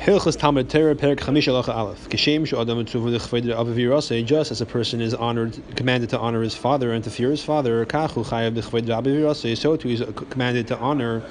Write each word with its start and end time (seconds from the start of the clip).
Hilchas 0.00 0.38
Talmud 0.38 0.70
Torah 0.70 0.94
Perik 0.94 1.18
Chamish 1.18 1.46
Halacha 1.46 1.76
Aleph. 1.76 2.08
Kishem 2.08 2.50
l'chveder 2.50 3.54
avivirase. 3.54 4.24
Just 4.24 4.50
as 4.50 4.62
a 4.62 4.66
person 4.66 5.02
is 5.02 5.12
honored, 5.12 5.60
commanded 5.76 6.08
to 6.08 6.18
honor 6.18 6.40
his 6.40 6.54
father 6.54 6.94
and 6.94 7.04
to 7.04 7.10
fear 7.10 7.30
his 7.30 7.44
father, 7.44 7.84
kachu 7.84 8.24
chayav 8.24 8.54
avivirase. 8.54 9.54
So 9.58 9.76
too 9.76 9.90
is 9.90 10.02
commanded 10.30 10.68
to 10.68 10.78
honor 10.78 11.22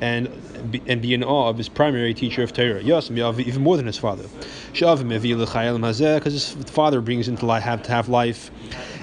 and 0.00 0.28
and 0.86 1.02
be 1.02 1.14
in 1.14 1.24
awe 1.24 1.48
of 1.48 1.58
his 1.58 1.68
primary 1.68 2.14
teacher 2.14 2.44
of 2.44 2.52
Torah. 2.52 2.80
Yes, 2.80 3.10
even 3.10 3.60
more 3.60 3.76
than 3.76 3.86
his 3.86 3.98
father. 3.98 4.28
Because 4.72 6.32
his 6.32 6.52
father 6.70 7.00
brings 7.00 7.26
him 7.26 7.36
to 7.38 7.46
life, 7.46 7.64
have 7.64 7.82
to 7.82 7.90
have 7.90 8.08
life 8.08 8.52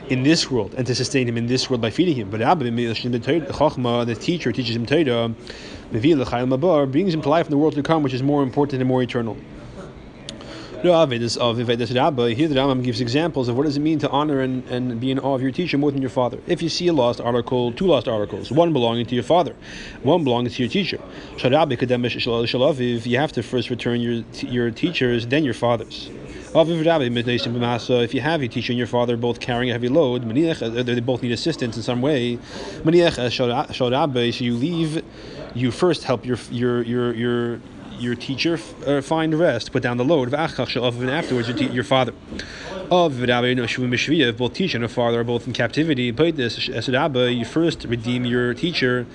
in 0.08 0.24
this 0.24 0.50
world 0.50 0.74
and 0.76 0.88
to 0.88 0.96
sustain 0.96 1.28
him 1.28 1.36
in 1.36 1.48
this 1.48 1.70
world 1.70 1.82
by 1.82 1.90
feeding 1.90 2.16
him. 2.16 2.30
But 2.30 2.40
the 2.40 4.18
teacher 4.20 4.54
teaches 4.54 4.76
him 4.78 4.86
Torah 4.86 5.36
brings 5.92 7.14
him 7.14 7.22
to 7.22 7.30
life 7.30 7.46
in 7.46 7.52
the 7.52 7.58
world 7.58 7.76
to 7.76 7.84
come, 7.84 8.04
which 8.04 8.14
is 8.14 8.24
more 8.24 8.44
important 8.44 8.82
and 8.82 8.88
more 8.88 9.02
eternal. 9.02 9.38
Here 10.82 10.94
the 10.94 11.36
Rambam 12.56 12.84
gives 12.86 13.02
examples 13.02 13.50
of 13.50 13.58
what 13.58 13.66
does 13.66 13.76
it 13.76 13.82
mean 13.82 14.00
to 14.00 14.10
honor 14.10 14.40
and, 14.40 14.64
and 14.70 14.98
be 14.98 15.12
in 15.12 15.20
awe 15.20 15.36
of 15.36 15.42
your 15.42 15.52
teacher 15.52 15.78
more 15.78 15.92
than 15.92 16.00
your 16.00 16.10
father. 16.10 16.40
If 16.48 16.62
you 16.62 16.70
see 16.70 16.88
a 16.88 16.94
lost 16.94 17.20
article, 17.20 17.74
two 17.74 17.86
lost 17.86 18.08
articles, 18.08 18.50
one 18.50 18.72
belonging 18.72 19.06
to 19.08 19.14
your 19.14 19.26
father, 19.26 19.58
one 20.04 20.24
belonging 20.24 20.52
to 20.52 20.64
your 20.64 20.72
teacher. 20.72 21.02
You 21.44 23.18
have 23.18 23.32
to 23.34 23.44
first 23.44 23.70
return 23.70 24.00
your 24.00 24.24
your 24.38 24.72
teachers, 24.72 25.28
then 25.28 25.44
your 25.44 25.54
fathers. 25.54 26.10
If 26.52 28.14
you 28.14 28.22
have 28.22 28.42
your 28.42 28.50
teacher 28.50 28.72
and 28.72 28.78
your 28.78 28.88
father 28.88 29.18
both 29.18 29.40
carrying 29.42 29.70
a 29.70 29.74
heavy 29.74 29.90
load, 29.90 30.24
they 30.30 31.00
both 31.02 31.22
need 31.22 31.34
assistance 31.34 31.76
in 31.76 31.84
some 31.84 32.02
way. 32.02 32.40
So 32.86 33.90
you 34.46 34.56
leave 34.56 35.04
you 35.56 35.72
first 35.72 36.04
help 36.04 36.26
your 36.26 36.38
your 36.52 36.82
your 36.84 37.14
your 37.14 37.62
your 38.00 38.16
teacher 38.16 38.58
uh, 38.86 39.02
find 39.02 39.38
rest, 39.38 39.72
put 39.72 39.84
down 39.84 39.98
the 39.98 40.06
load. 40.06 40.34
And 40.34 41.10
afterwards, 41.10 41.48
your, 41.48 41.58
te- 41.58 41.68
your 41.68 41.84
father. 41.84 42.14
Of 42.92 43.18
both 44.38 44.54
teacher 44.54 44.78
and 44.78 44.92
father 44.92 45.20
are 45.20 45.24
both 45.24 45.48
in 45.48 45.54
captivity. 45.54 46.04
You 46.06 47.46
first 47.46 47.84
redeem 47.84 48.26
your 48.26 48.54
teacher, 48.54 49.06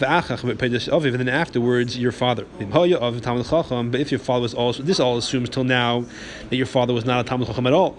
and 0.00 0.58
then 0.60 1.28
afterwards 1.28 1.98
your 1.98 2.12
father. 2.12 2.46
But 2.58 4.00
if 4.00 4.12
your 4.12 4.20
father 4.20 4.42
was 4.42 4.54
also, 4.54 4.82
this 4.82 5.00
all 5.00 5.16
assumes 5.16 5.48
till 5.48 5.64
now 5.64 6.04
that 6.50 6.56
your 6.56 6.66
father 6.66 6.92
was 6.92 7.04
not 7.04 7.24
a 7.24 7.28
Talmud 7.28 7.48
Chacham 7.48 7.66
at 7.66 7.72
all. 7.72 7.96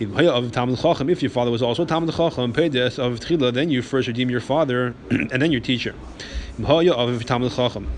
If 0.00 1.22
your 1.22 1.30
father 1.30 1.50
was 1.50 1.62
also 1.62 1.82
a 1.82 1.86
Talmud 1.86 2.14
Chacham, 2.14 2.52
then 2.52 3.70
you 3.70 3.82
first 3.82 4.06
redeem 4.06 4.30
your 4.30 4.40
father 4.40 4.94
and 5.10 5.42
then 5.42 5.50
your 5.50 5.60
teacher. 5.60 5.94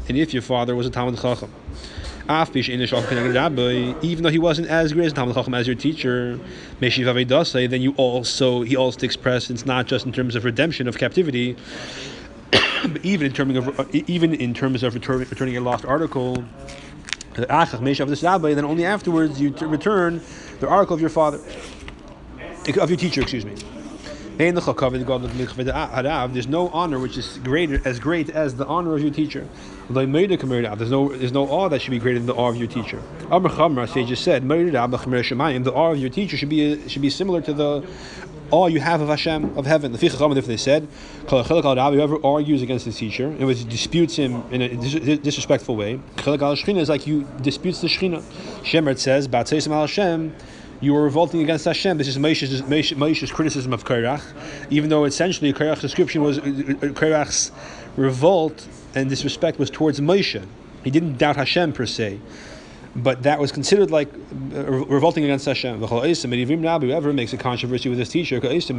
And 0.09 0.19
if 0.19 0.33
your 0.35 0.43
father 0.43 0.77
was 0.77 0.87
a 0.87 0.91
Talmud 0.91 1.19
Chacham, 1.19 1.51
even 4.03 4.23
though 4.23 4.31
he 4.31 4.39
wasn't 4.39 4.69
as 4.69 4.93
great 4.93 5.07
as 5.07 5.13
Talmud 5.13 5.35
Chacham 5.35 5.55
as 5.55 5.67
your 5.67 5.75
teacher, 5.75 6.39
then 6.79 7.83
you 7.83 7.95
also 7.97 8.63
he 8.63 8.77
also 8.77 9.01
express 9.07 9.51
it's 9.51 9.67
not 9.67 9.87
just 9.87 10.07
in 10.07 10.13
terms 10.13 10.37
of 10.37 10.45
redemption 10.45 10.87
of 10.87 10.99
captivity, 10.99 11.57
but 12.53 13.05
even 13.05 13.27
in 13.27 13.33
terms 13.33 13.57
of 13.57 13.81
uh, 13.81 13.85
even 13.93 14.35
in 14.35 14.53
terms 14.55 14.83
of 14.83 14.95
return, 14.95 15.19
returning 15.19 15.57
a 15.57 15.61
lost 15.61 15.85
article. 15.85 16.45
Then 17.35 18.65
only 18.65 18.85
afterwards 18.85 19.41
you 19.41 19.51
return 19.53 20.21
the 20.61 20.69
article 20.69 20.95
of 20.95 21.01
your 21.01 21.11
father, 21.11 21.41
of 22.81 22.91
your 22.91 22.99
teacher. 22.99 23.23
Excuse 23.23 23.47
me. 23.47 23.55
There's 24.41 24.57
no 26.49 26.69
honor 26.69 26.99
which 26.99 27.19
is 27.19 27.39
greater 27.45 27.83
as 27.85 27.99
great 28.01 28.31
as 28.31 28.55
the 28.55 28.67
honor 28.67 28.95
of 28.95 29.03
your 29.03 29.11
teacher. 29.11 29.47
There's 29.91 30.91
no 30.91 31.15
there's 31.15 31.33
no 31.33 31.47
awe 31.47 31.69
that 31.69 31.83
should 31.83 31.91
be 31.91 31.99
greater 31.99 32.19
than 32.19 32.27
the 32.27 32.35
awe 32.35 32.49
of 32.49 32.57
your 32.57 32.67
teacher. 32.67 33.03
Amr 33.31 33.87
sages 33.87 34.19
said, 34.19 34.49
the 34.49 35.73
awe 35.75 35.93
of 35.93 35.99
your 35.99 36.09
teacher 36.09 36.39
should 36.39 36.49
be 36.49 36.89
should 36.89 37.03
be 37.03 37.11
similar 37.11 37.43
to 37.43 37.53
the 37.53 37.87
awe 38.51 38.67
you 38.67 38.81
have 38.81 39.03
of 39.03 39.09
Hashem 39.09 39.59
of 39.59 39.67
heaven. 39.67 39.93
The 39.93 39.99
if 40.39 40.47
they 40.47 40.57
said, 40.57 40.89
whoever 41.29 42.19
argues 42.25 42.63
against 42.63 42.87
his 42.87 42.97
teacher 42.97 43.27
and 43.27 43.47
which 43.47 43.69
disputes 43.69 44.17
him 44.17 44.43
in 44.51 44.63
a 44.63 44.75
disrespectful 45.19 45.77
way, 45.77 46.01
is 46.27 46.89
like 46.89 47.07
you 47.07 47.27
disputes 47.43 47.83
the 47.83 47.89
Shechina. 47.89 48.23
Shemert 48.63 48.97
says, 48.99 49.29
you 50.81 50.95
were 50.95 51.03
revolting 51.03 51.43
against 51.43 51.67
Hashem. 51.67 51.99
This 51.99 52.09
is 52.09 52.17
Moshe's, 52.19 53.31
criticism 53.31 53.73
of 53.73 53.85
Korach, 53.85 54.23
even 54.71 54.89
though 54.91 55.05
essentially 55.05 55.53
Korach's 55.53 55.81
description 55.81 56.23
was 56.23 56.39
Korach's 56.39 57.53
revolt 57.97 58.67
and 58.95 59.09
disrespect 59.09 59.59
was 59.59 59.71
towards 59.71 60.01
Moshe. 60.01 60.43
He 60.83 60.91
didn't 60.91 61.19
doubt 61.19 61.37
Hashem 61.37 61.75
per 61.75 61.85
se, 61.85 62.19
but 62.97 63.23
that 63.25 63.39
was 63.39 63.53
considered 63.53 63.91
like 63.91 64.09
uh, 64.55 64.65
revolting 64.65 65.25
against 65.25 65.45
Hashem. 65.45 65.79
Whoever 65.79 67.13
makes 67.13 67.33
a 67.35 67.37
controversy 67.37 67.89
with 67.91 67.99
his 67.99 68.09
teacher, 68.09 68.41
it's 68.43 68.71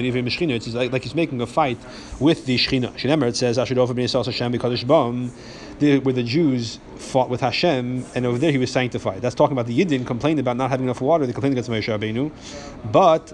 like, 0.74 0.92
like 0.92 1.04
he's 1.04 1.16
making 1.16 1.40
a 1.42 1.48
fight 1.48 1.78
with 2.20 2.46
the 2.48 2.58
Shechina. 2.58 3.26
It 3.28 3.36
says, 3.36 3.60
I 3.60 3.66
should 3.66 3.78
offer 3.78 3.94
Hashem 3.94 4.52
because 4.52 4.84
the, 5.82 6.00
where 6.00 6.14
the 6.14 6.24
Jews 6.24 6.80
fought 6.96 7.30
with 7.30 7.42
Hashem, 7.42 8.06
and 8.16 8.26
over 8.26 8.38
there 8.38 8.52
he 8.52 8.58
was 8.58 8.72
sanctified. 8.72 9.22
That's 9.22 9.36
talking 9.36 9.52
about 9.52 9.66
the 9.66 9.78
Yidden 9.78 10.08
complained 10.08 10.40
about 10.40 10.56
not 10.56 10.70
having 10.70 10.86
enough 10.86 11.02
water. 11.02 11.26
They 11.26 11.34
complained 11.34 11.58
against 11.58 11.70
Moshe 11.70 11.92
Rabbeinu, 11.92 12.32
but 12.90 13.34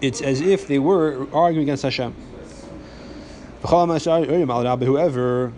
it's 0.00 0.20
as 0.20 0.40
if 0.40 0.68
they 0.68 0.78
were 0.78 1.26
arguing 1.32 1.64
against 1.64 1.82
Hashem. 1.82 2.14
Whoever 3.64 5.52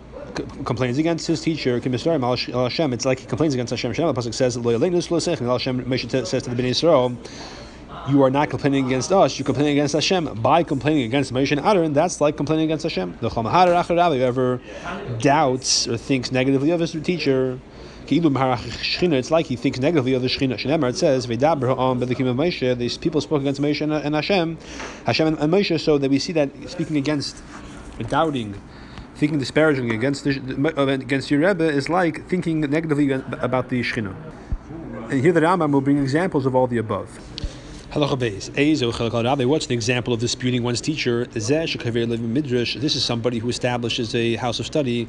complains 0.65 0.97
against 0.97 1.27
his 1.27 1.41
teacher, 1.41 1.77
it's 1.77 3.05
like 3.05 3.19
he 3.19 3.25
complains 3.25 3.53
against 3.53 3.71
Hashem. 3.71 3.91
The 3.93 4.13
pasuk 4.13 4.33
says, 4.33 4.55
Hashem 4.55 6.25
says 6.25 6.43
to 6.43 6.49
the 6.49 6.63
Bnei 6.63 6.71
Yisrael 6.71 7.15
you 8.09 8.23
are 8.23 8.29
not 8.29 8.49
complaining 8.49 8.85
against 8.85 9.11
us, 9.11 9.37
you're 9.37 9.45
complaining 9.45 9.73
against 9.73 9.93
Hashem. 9.93 10.41
By 10.41 10.63
complaining 10.63 11.03
against 11.03 11.33
Moshe 11.33 11.51
and 11.51 11.65
Aaron, 11.65 11.93
that's 11.93 12.21
like 12.21 12.37
complaining 12.37 12.65
against 12.65 12.83
Hashem. 12.83 13.17
The 13.21 13.29
Khamahar 13.29 13.67
Ahrab, 13.67 14.15
Whoever 14.15 14.61
doubts 15.19 15.87
or 15.87 15.97
thinks 15.97 16.31
negatively 16.31 16.71
of 16.71 16.79
his 16.79 16.91
teacher, 16.91 17.59
it's 18.07 19.31
like 19.31 19.45
he 19.47 19.55
thinks 19.55 19.79
negatively 19.79 20.13
of 20.13 20.21
the 20.21 20.27
Shechina. 20.27 20.55
Shemar 20.55 20.89
it 20.89 20.97
says, 20.97 21.25
"V'daber 21.25 21.75
ha'am 21.75 21.99
b'lekim 21.99 22.27
of 22.27 22.37
Moshe, 22.37 22.77
these 22.77 22.97
people 22.97 23.19
spoke 23.19 23.41
against 23.41 23.61
Moshe 23.61 23.81
and 23.81 24.15
Hashem, 24.15 24.57
Hashem 25.05 25.27
and 25.27 25.53
Moshe, 25.53 25.79
so 25.79 25.97
that 25.97 26.11
we 26.11 26.19
see 26.19 26.33
that 26.33 26.49
speaking 26.69 26.97
against, 26.97 27.41
doubting, 28.09 28.61
thinking 29.15 29.39
disparagingly 29.39 29.95
against 29.95 30.23
the, 30.23 30.93
against 30.93 31.31
your 31.31 31.39
Rebbe 31.39 31.63
is 31.63 31.89
like 31.89 32.27
thinking 32.27 32.61
negatively 32.61 33.11
about 33.11 33.69
the 33.69 33.81
Shechina. 33.81 34.15
And 35.09 35.21
here 35.21 35.31
the 35.31 35.41
Rambam 35.41 35.71
will 35.71 35.81
bring 35.81 35.97
examples 35.97 36.45
of 36.45 36.55
all 36.55 36.67
the 36.67 36.77
above. 36.77 37.19
What's 37.95 38.17
an 38.17 39.71
example 39.71 40.13
of 40.13 40.19
disputing 40.19 40.63
one's 40.63 40.81
teacher? 40.81 41.25
This 41.27 41.49
is 41.49 43.05
somebody 43.05 43.37
who 43.37 43.47
establishes 43.47 44.13
a 44.13 44.35
house 44.35 44.59
of 44.59 44.65
study. 44.65 45.07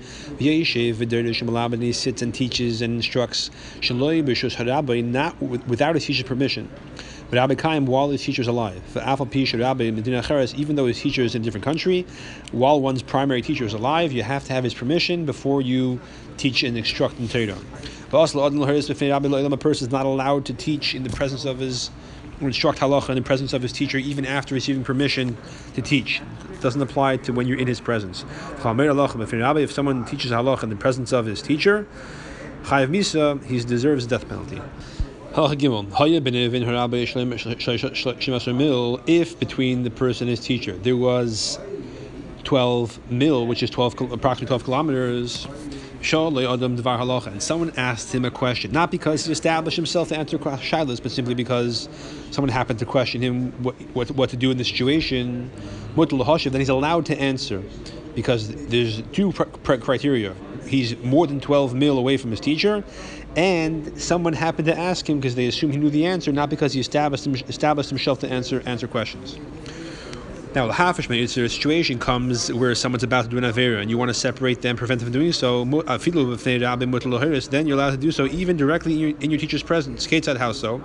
Sits 1.92 2.22
and 2.22 2.32
teaches 2.32 2.82
and 2.82 2.94
instructs 2.94 3.50
not 3.91 5.42
without 5.42 5.97
his 5.97 6.04
teacher's 6.04 6.22
permission. 6.28 6.70
But 7.28 7.38
Rabbi 7.38 7.56
Kaim, 7.56 7.86
while 7.86 8.10
his 8.10 8.22
teacher 8.22 8.42
is 8.42 8.47
alive, 8.47 8.80
even 10.56 10.76
though 10.76 10.86
his 10.86 11.00
teacher 11.00 11.22
is 11.22 11.34
in 11.34 11.42
a 11.42 11.44
different 11.44 11.64
country, 11.64 12.06
while 12.53 12.80
one's 12.80 13.03
primary 13.03 13.42
teacher 13.42 13.64
is 13.64 13.74
alive, 13.74 14.12
you 14.12 14.22
have 14.22 14.44
to 14.44 14.53
have 14.53 14.62
his 14.62 14.74
permission 14.74 15.26
before 15.26 15.60
you 15.60 16.00
teach 16.36 16.62
and 16.62 16.78
instruct 16.78 17.18
in 17.18 17.26
Torah. 17.26 17.58
A 18.12 18.26
person 19.56 19.86
is 19.86 19.92
not 19.92 20.06
allowed 20.06 20.44
to 20.44 20.54
teach 20.54 20.94
in 20.94 21.03
the 21.03 21.10
presence 21.10 21.44
of 21.44 21.58
his 21.58 21.91
instruct 22.41 22.78
halacha 22.80 23.10
in 23.10 23.14
the 23.16 23.22
presence 23.22 23.52
of 23.52 23.62
his 23.62 23.72
teacher, 23.72 23.98
even 23.98 24.24
after 24.26 24.54
receiving 24.54 24.84
permission 24.84 25.36
to 25.74 25.82
teach. 25.82 26.20
It 26.52 26.60
doesn't 26.60 26.80
apply 26.82 27.19
to 27.19 27.32
when 27.32 27.47
you're 27.47 27.58
in 27.58 27.66
his 27.66 27.80
presence. 27.80 28.24
If 28.64 29.72
someone 29.72 30.04
teaches 30.04 30.30
halacha 30.30 30.62
in 30.64 30.70
the 30.70 30.76
presence 30.76 31.12
of 31.12 31.26
his 31.26 31.42
teacher, 31.42 31.86
misa, 32.62 33.44
he 33.44 33.60
deserves 33.60 34.06
death 34.06 34.28
penalty. 34.28 34.60
If 39.06 39.39
between 39.39 39.82
the 39.82 39.91
person 39.91 40.28
and 40.28 40.30
his 40.30 40.41
teacher 40.41 40.72
there 40.72 40.97
was 40.97 41.59
12 42.44 43.10
mil, 43.10 43.47
which 43.47 43.62
is 43.62 43.68
12, 43.71 44.12
approximately 44.12 44.47
12 44.47 44.65
kilometers, 44.65 45.47
and 46.06 47.42
someone 47.42 47.72
asked 47.76 48.14
him 48.14 48.24
a 48.24 48.30
question, 48.30 48.70
not 48.72 48.91
because 48.91 49.26
he 49.26 49.32
established 49.32 49.76
himself 49.76 50.08
to 50.08 50.16
answer 50.16 50.38
shilas, 50.38 51.03
but 51.03 51.10
simply 51.10 51.34
because 51.34 51.88
someone 52.30 52.48
happened 52.48 52.78
to 52.78 52.86
question 52.86 53.20
him 53.20 53.50
what, 53.62 53.74
what, 53.94 54.10
what 54.12 54.30
to 54.30 54.36
do 54.36 54.50
in 54.50 54.56
the 54.56 54.64
situation, 54.64 55.50
then 55.97 56.60
he's 56.60 56.68
allowed 56.68 57.06
to 57.06 57.18
answer 57.18 57.62
because 58.14 58.48
there's 58.66 59.03
two 59.12 59.32
criteria. 59.32 60.34
He's 60.66 60.97
more 61.03 61.26
than 61.26 61.41
12 61.41 61.74
mil 61.74 61.98
away 61.98 62.16
from 62.16 62.30
his 62.30 62.41
teacher, 62.41 62.84
and 63.36 64.00
someone 64.00 64.32
happened 64.32 64.66
to 64.66 64.78
ask 64.78 65.08
him 65.08 65.18
because 65.18 65.34
they 65.34 65.47
assume 65.47 65.70
he 65.70 65.76
knew 65.76 65.91
the 65.91 66.06
answer, 66.06 66.32
not 66.32 66.50
because 66.50 66.72
he 66.72 66.80
established, 66.80 67.26
him, 67.26 67.34
established 67.34 67.91
himself 67.91 68.20
to 68.20 68.30
answer 68.30 68.62
answer 68.66 68.88
questions. 68.88 69.38
Now, 70.56 70.66
the 70.66 70.72
hafish 70.72 71.10
a 71.10 71.48
situation 71.50 71.98
comes 71.98 72.50
where 72.50 72.74
someone's 72.74 73.03
about 73.03 73.24
to 73.24 73.28
do 73.28 73.36
an 73.36 73.44
avera 73.44 73.82
and 73.82 73.91
you 73.91 73.98
want 73.98 74.08
to 74.08 74.14
separate 74.14 74.62
them, 74.62 74.74
prevent 74.74 75.00
them 75.00 75.08
from 75.08 75.12
doing 75.12 75.30
so. 75.30 75.68
Uh, 75.86 75.98
then 75.98 77.66
you're 77.66 77.76
allowed 77.76 77.91
to 77.91 77.98
do 77.98 78.10
so 78.10 78.24
even 78.24 78.56
directly 78.56 78.94
in 78.94 78.98
your, 78.98 79.10
in 79.20 79.30
your 79.30 79.38
teacher's 79.38 79.62
presence. 79.62 80.06
Ketzad 80.06 80.38
how 80.38 80.53
so? 80.53 80.78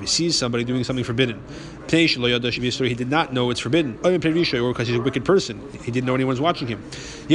He 0.00 0.06
sees 0.06 0.38
somebody 0.38 0.62
doing 0.62 0.84
something 0.84 1.04
forbidden. 1.04 1.42
He 1.90 2.94
did 2.94 3.10
not 3.10 3.32
know 3.32 3.50
it's 3.50 3.58
forbidden, 3.58 3.98
or 4.04 4.16
because 4.16 4.86
he's 4.86 4.96
a 4.96 5.00
wicked 5.00 5.24
person. 5.24 5.60
He 5.82 5.90
didn't 5.90 6.06
know 6.06 6.14
anyone's 6.14 6.40
watching 6.40 6.68
him. 6.68 6.80
He 7.26 7.34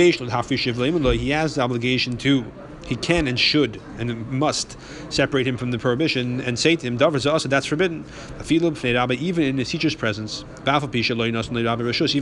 has 1.30 1.56
the 1.56 1.62
obligation 1.62 2.16
to 2.16 2.46
he 2.86 2.96
can 2.96 3.28
and 3.28 3.40
should 3.40 3.82
and 3.98 4.28
must 4.30 4.78
separate 5.12 5.48
him 5.48 5.58
from 5.58 5.72
the 5.72 5.80
prohibition 5.80 6.42
and 6.42 6.60
say 6.60 6.76
to 6.76 6.86
him, 6.88 7.02
also 7.02 7.48
that's 7.48 7.66
forbidden. 7.66 8.06
Even 8.50 9.44
in 9.44 9.58
his 9.58 9.70
teacher's 9.70 9.96
presence, 9.96 10.44
even 10.68 11.28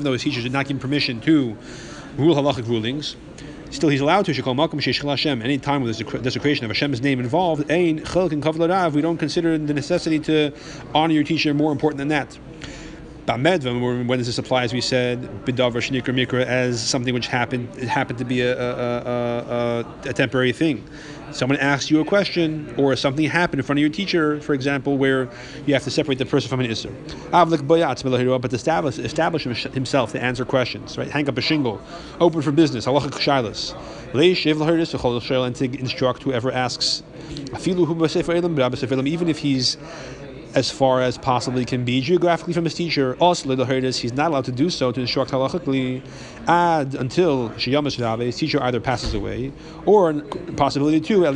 though 0.04 0.14
his 0.14 0.24
teacher 0.24 0.42
did 0.42 0.52
not 0.52 0.68
give 0.68 0.76
him 0.76 0.80
permission 0.80 1.20
to 1.22 1.58
rule 2.18 2.36
halachic 2.36 2.68
rulings, 2.68 3.16
still 3.72 3.90
he's 3.90 4.02
allowed 4.02 4.26
to. 4.26 4.34
Any 5.26 5.58
time 5.58 5.84
there's 5.84 6.02
a 6.02 6.04
desecration 6.04 6.66
of 6.66 6.72
Hashem's 6.72 7.02
name 7.02 7.20
involved, 7.20 7.68
we 7.70 7.94
don't 9.02 9.18
consider 9.18 9.58
the 9.58 9.74
necessity 9.74 10.20
to 10.20 10.52
honor 10.94 11.14
your 11.14 11.24
teacher 11.24 11.54
more 11.54 11.72
important 11.72 11.98
than 11.98 12.10
that. 12.10 12.38
Bamedva, 13.26 14.08
when 14.08 14.18
does 14.18 14.28
this 14.28 14.38
apply? 14.38 14.64
As 14.64 14.74
we 14.74 14.82
said, 14.82 15.22
bidavar 15.46 15.74
shnikra 15.74 16.14
mikra 16.14 16.44
as 16.44 16.82
something 16.82 17.14
which 17.14 17.28
happened. 17.28 17.70
It 17.78 17.88
happened 17.88 18.18
to 18.20 18.26
be 18.26 18.42
a, 18.42 18.60
a, 18.60 19.86
a, 20.06 20.10
a, 20.10 20.14
temporary 20.14 20.54
thing. 20.54 20.84
Someone 21.32 21.60
asks 21.60 21.90
you 21.90 22.02
a 22.02 22.06
question, 22.06 22.74
or 22.78 22.94
something 22.96 23.26
happened 23.26 23.60
in 23.60 23.66
front 23.66 23.80
of 23.80 23.82
your 23.82 23.90
teacher, 23.90 24.42
for 24.42 24.54
example, 24.54 24.98
where 24.98 25.30
you 25.66 25.74
have 25.74 25.84
to 25.84 25.92
separate 25.92 26.18
the 26.18 26.26
person 26.26 26.50
from 26.50 26.60
an 26.60 26.68
isser. 26.68 26.92
But 28.42 28.54
establish, 28.54 28.98
establish 29.00 29.44
himself 29.44 30.12
to 30.12 30.22
answer 30.22 30.44
questions. 30.44 30.98
Right, 30.98 31.10
hang 31.10 31.30
up 31.30 31.38
a 31.38 31.42
shingle, 31.42 31.82
open 32.20 32.42
for 32.42 32.52
business. 32.52 32.86
Halachic 32.86 33.12
shilas. 33.12 33.74
And 34.14 35.56
to 35.56 35.80
instruct 35.80 36.24
whoever 36.24 36.52
asks, 36.52 37.04
even 39.06 39.30
if 39.30 39.38
he's 39.38 39.78
as 40.54 40.70
far 40.70 41.02
as 41.02 41.18
possibly 41.18 41.64
can 41.64 41.86
be 41.86 42.02
geographically 42.02 42.54
from 42.54 42.66
his 42.66 42.74
teacher. 42.74 43.16
Also, 43.20 43.48
he's 43.50 44.14
not 44.14 44.32
allowed 44.32 44.46
to 44.46 44.52
do 44.52 44.70
so 44.70 44.92
to 44.92 45.00
instruct 45.00 45.32
halachically 45.32 46.02
ad 46.48 46.96
until 46.96 47.48
his 47.50 48.38
teacher 48.38 48.62
either 48.62 48.80
passes 48.80 49.14
away, 49.14 49.52
or 49.86 50.14
possibility 50.58 51.00
two, 51.00 51.24
his 51.24 51.36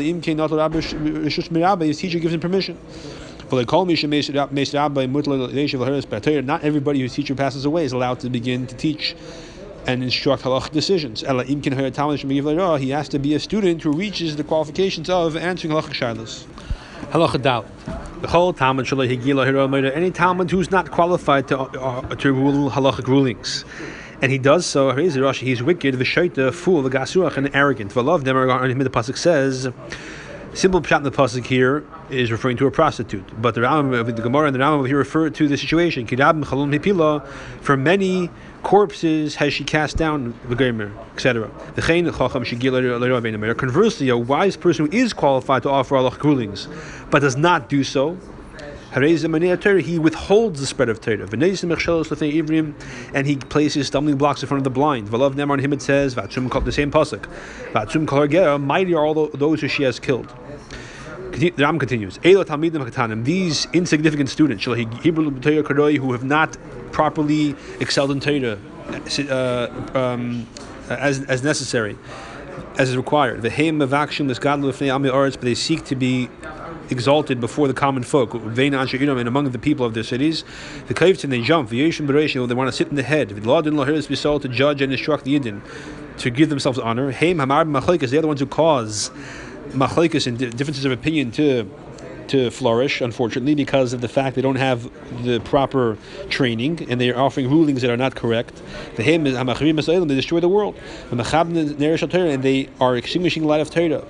teacher 1.97 2.19
gives 2.19 2.33
him 2.33 2.41
permission. 2.41 2.77
Not 3.51 3.93
everybody 6.63 7.01
whose 7.01 7.13
teacher 7.13 7.35
passes 7.35 7.65
away 7.65 7.85
is 7.85 7.93
allowed 7.93 8.19
to 8.21 8.29
begin 8.29 8.65
to 8.67 8.75
teach 8.75 9.15
and 9.87 10.03
instruct 10.03 10.43
halachic 10.43 10.71
decisions. 10.71 11.21
He 11.21 11.27
has 12.89 13.09
to 13.09 13.19
be 13.19 13.35
a 13.35 13.39
student 13.39 13.83
who 13.83 13.93
reaches 13.93 14.35
the 14.35 14.43
qualifications 14.43 15.09
of 15.09 15.37
answering 15.37 15.73
halachic 15.73 15.93
shilas. 15.93 16.45
Halacha 17.11 17.41
dal. 17.41 17.65
Any 18.25 20.11
Talmud 20.11 20.51
who's 20.51 20.71
not 20.71 20.91
qualified 20.91 21.47
to 21.49 21.59
uh, 21.59 22.15
to 22.15 22.33
rule 22.33 22.71
halachic 22.71 23.07
rulings. 23.07 23.65
And 24.21 24.31
he 24.31 24.37
does 24.37 24.65
so. 24.65 24.95
He's 24.95 25.17
wicked, 25.61 25.95
the 25.95 26.03
shaita, 26.03 26.53
fool, 26.53 26.81
the 26.81 26.89
gasuach, 26.89 27.37
and 27.37 27.53
arrogant. 27.53 27.93
V'lov 27.93 28.23
the 28.23 28.89
pasuk 28.89 29.17
says. 29.17 29.69
Simple 30.55 30.79
pshat 30.79 30.99
in 30.99 31.03
the 31.03 31.11
pasuk 31.11 31.45
here 31.45 31.83
is 32.09 32.31
referring 32.31 32.55
to 32.55 32.65
a 32.65 32.71
prostitute, 32.71 33.41
but 33.41 33.55
the 33.55 33.61
Rambam, 33.61 34.05
the 34.05 34.21
Gemara 34.21 34.47
and 34.47 34.55
the 34.55 34.59
Rambam 34.59 34.87
here 34.87 34.97
refer 34.97 35.29
to 35.29 35.47
the 35.49 35.57
situation. 35.57 36.07
For 37.59 37.75
many 37.75 38.29
corpses 38.63 39.35
has 39.35 39.53
she 39.53 39.65
cast 39.65 39.97
down 39.97 40.33
the 40.47 40.55
gamer, 40.55 40.93
etc. 41.13 41.49
Conversely, 43.53 44.07
a 44.07 44.15
wise 44.17 44.55
person 44.55 44.85
who 44.85 44.91
is 44.97 45.11
qualified 45.11 45.63
to 45.63 45.69
offer 45.69 45.97
Allah 45.97 46.17
rulings, 46.23 46.69
but 47.11 47.19
does 47.19 47.35
not 47.35 47.67
do 47.67 47.83
so, 47.83 48.17
he 48.93 49.99
withholds 49.99 50.61
the 50.61 50.65
spread 50.65 50.87
of 50.87 51.01
Torah. 51.01 51.27
And 53.13 53.27
he 53.27 53.35
places 53.35 53.87
stumbling 53.87 54.15
blocks 54.15 54.41
in 54.41 54.47
front 54.47 54.59
of 54.59 54.63
the 54.63 54.69
blind. 54.69 55.09
Valav 55.09 55.33
Nemar 55.33 55.59
him 55.59 55.73
it 55.73 55.81
says, 55.81 56.15
the 56.15 56.29
same 56.71 56.91
pasuk. 56.91 57.27
Mighty 58.61 58.93
are 58.93 59.05
all 59.05 59.27
those 59.27 59.59
who 59.59 59.67
she 59.67 59.83
has 59.83 59.99
killed. 59.99 60.33
The 61.35 61.51
Ram 61.57 61.79
continues. 61.79 62.17
These 62.23 63.67
insignificant 63.73 64.29
students, 64.29 64.63
who 64.63 66.11
have 66.13 66.23
not 66.23 66.57
properly 66.93 67.55
excelled 67.81 68.11
in 68.11 68.21
Torah 68.21 68.57
uh, 69.29 69.67
um, 69.93 70.47
as, 70.89 71.23
as 71.25 71.43
necessary, 71.43 71.97
as 72.77 72.89
is 72.89 72.97
required. 72.97 73.41
The 73.41 73.49
but 75.35 75.43
they 75.43 75.55
seek 75.55 75.83
to 75.85 75.95
be 75.95 76.29
exalted 76.89 77.41
before 77.41 77.67
the 77.67 77.73
common 77.73 78.03
folk, 78.03 78.33
and 78.33 79.27
among 79.27 79.49
the 79.51 79.59
people 79.59 79.85
of 79.85 79.93
their 79.93 80.03
cities. 80.03 80.45
The 80.87 80.93
kaivtin 80.93 81.31
they 81.31 81.41
jump, 81.41 81.69
they 81.69 82.53
want 82.53 82.67
to 82.69 82.71
sit 82.71 82.87
in 82.87 82.95
the 82.95 83.03
head. 83.03 83.29
to 83.29 84.47
judge 84.47 84.81
and 84.81 84.93
instruct 84.93 85.25
the 85.25 85.37
Yidden, 85.37 85.61
to 86.19 86.29
give 86.29 86.49
themselves 86.49 86.79
honor. 86.79 87.11
They're 87.11 88.21
the 88.21 88.27
ones 88.27 88.39
who 88.39 88.45
cause 88.45 89.11
machlekes 89.69 90.27
and 90.27 90.37
differences 90.37 90.85
of 90.85 90.91
opinion 90.91 91.31
to 91.31 91.69
to 92.29 92.49
flourish, 92.51 93.01
unfortunately, 93.01 93.55
because 93.55 93.93
of 93.93 94.01
the 94.01 94.07
fact 94.07 94.35
they 94.35 94.41
don't 94.41 94.55
have 94.55 94.89
the 95.23 95.39
proper 95.41 95.97
training 96.29 96.87
and 96.89 96.99
they 96.99 97.09
are 97.11 97.19
offering 97.19 97.49
rulings 97.49 97.81
that 97.81 97.91
are 97.91 97.97
not 97.97 98.15
correct. 98.15 98.61
The 98.95 99.03
they 99.03 100.15
destroy 100.15 100.39
the 100.39 100.49
world. 100.49 100.75
And 101.11 102.43
they 102.43 102.69
are 102.79 102.97
extinguishing 102.97 103.43
the 103.43 103.47
light 103.47 103.61
of 103.61 103.69
Torah. 103.69 104.05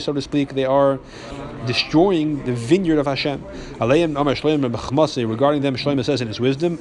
So 0.00 0.12
to 0.12 0.22
speak, 0.22 0.54
they 0.54 0.64
are 0.64 0.98
destroying 1.66 2.44
the 2.44 2.52
vineyard 2.52 2.98
of 2.98 3.06
Hashem. 3.06 3.44
Regarding 3.80 4.12
them, 5.62 5.76
Shlomo 5.76 6.04
says 6.04 6.20
in 6.20 6.28
his 6.28 6.40
wisdom, 6.40 6.78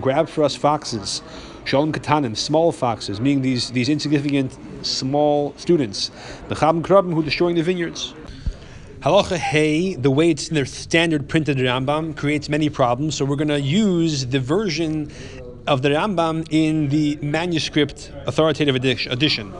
grab 0.00 0.28
for 0.28 0.44
us 0.44 0.54
foxes. 0.56 1.22
shualim 1.64 1.92
ketanim, 1.92 2.36
small 2.36 2.72
foxes, 2.72 3.20
meaning 3.20 3.42
these, 3.42 3.70
these 3.70 3.88
insignificant 3.88 4.56
small 4.84 5.54
students. 5.56 6.10
The 6.48 6.54
who 6.54 7.20
are 7.20 7.24
destroying 7.24 7.56
the 7.56 7.62
vineyards. 7.62 8.14
Halacha 9.06 9.36
Hey, 9.36 9.94
the 9.94 10.10
way 10.10 10.30
it's 10.30 10.48
in 10.48 10.56
their 10.56 10.66
standard 10.66 11.28
printed 11.28 11.58
Rambam, 11.58 12.16
creates 12.16 12.48
many 12.48 12.68
problems. 12.68 13.14
So 13.14 13.24
we're 13.24 13.36
going 13.36 13.46
to 13.46 13.60
use 13.60 14.26
the 14.26 14.40
version 14.40 15.12
of 15.68 15.82
the 15.82 15.90
Rambam 15.90 16.44
in 16.50 16.88
the 16.88 17.16
manuscript 17.22 18.10
authoritative 18.26 18.74
edition. 18.74 19.52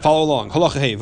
Follow 0.00 0.22
along. 0.22 0.52
Halacha 0.52 0.78
Hey, 0.80 0.96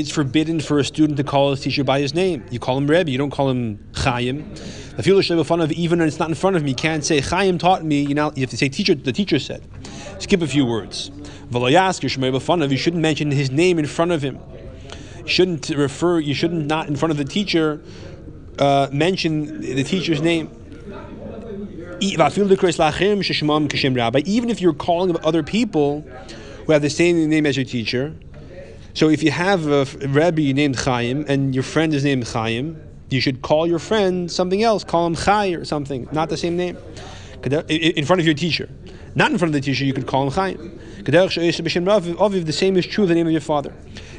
it's 0.00 0.10
forbidden 0.10 0.58
for 0.58 0.80
a 0.80 0.84
student 0.84 1.16
to 1.18 1.22
call 1.22 1.52
his 1.52 1.60
teacher 1.60 1.84
by 1.84 2.00
his 2.00 2.12
name. 2.12 2.44
You 2.50 2.58
call 2.58 2.76
him 2.76 2.88
Rebbe, 2.88 3.08
you 3.08 3.16
don't 3.16 3.30
call 3.30 3.50
him 3.50 3.78
Chaim. 3.94 4.52
If 4.98 5.06
you 5.06 5.14
look 5.14 5.46
fun 5.46 5.60
of 5.60 5.70
even 5.70 6.00
when 6.00 6.08
it's 6.08 6.18
not 6.18 6.28
in 6.28 6.34
front 6.34 6.56
of 6.56 6.64
me, 6.64 6.70
you 6.70 6.74
can't 6.74 7.04
say 7.04 7.20
Chaim 7.20 7.58
taught 7.58 7.84
me. 7.84 8.02
You 8.02 8.16
know, 8.16 8.32
you 8.34 8.40
have 8.40 8.50
to 8.50 8.56
say 8.56 8.68
teacher. 8.68 8.96
The 8.96 9.12
teacher 9.12 9.38
said. 9.38 9.62
Skip 10.18 10.42
a 10.42 10.48
few 10.48 10.66
words. 10.66 11.12
You 11.52 12.76
shouldn't 12.76 13.02
mention 13.02 13.30
his 13.30 13.52
name 13.52 13.78
in 13.78 13.86
front 13.86 14.10
of 14.10 14.20
him. 14.20 14.40
Shouldn't 15.26 15.70
refer. 15.70 16.18
You 16.20 16.34
shouldn't 16.34 16.66
not 16.66 16.88
in 16.88 16.96
front 16.96 17.10
of 17.10 17.16
the 17.16 17.24
teacher 17.24 17.82
uh, 18.58 18.88
mention 18.92 19.60
the 19.60 19.84
teacher's 19.84 20.20
name. 20.20 20.50
Even 22.00 22.20
if 24.50 24.60
you're 24.60 24.74
calling 24.74 25.16
other 25.24 25.42
people 25.42 26.00
who 26.66 26.72
have 26.72 26.82
the 26.82 26.90
same 26.90 27.28
name 27.28 27.46
as 27.46 27.56
your 27.56 27.64
teacher. 27.64 28.14
So 28.94 29.08
if 29.08 29.22
you 29.22 29.30
have 29.30 29.66
a 29.66 29.86
rabbi 30.08 30.52
named 30.52 30.76
Chaim 30.76 31.24
and 31.28 31.54
your 31.54 31.64
friend 31.64 31.92
is 31.94 32.04
named 32.04 32.28
Chaim, 32.28 32.80
you 33.10 33.20
should 33.20 33.42
call 33.42 33.66
your 33.66 33.78
friend 33.78 34.30
something 34.30 34.62
else. 34.62 34.84
Call 34.84 35.06
him 35.06 35.16
Chai 35.16 35.48
or 35.48 35.64
something, 35.64 36.08
not 36.12 36.28
the 36.28 36.36
same 36.36 36.56
name. 36.56 36.78
In 37.68 38.04
front 38.06 38.20
of 38.20 38.26
your 38.26 38.34
teacher. 38.34 38.68
Not 39.16 39.30
in 39.30 39.38
front 39.38 39.50
of 39.50 39.52
the 39.52 39.60
teacher, 39.60 39.84
you 39.84 39.92
could 39.92 40.06
call 40.06 40.24
him 40.24 40.32
Chaim. 40.32 40.78
The 41.04 42.52
same 42.52 42.76
is 42.76 42.86
true 42.86 43.04
of 43.04 43.08
the 43.08 43.14
name 43.14 43.26
of 43.26 43.32
your 43.32 43.40
father. 43.40 43.72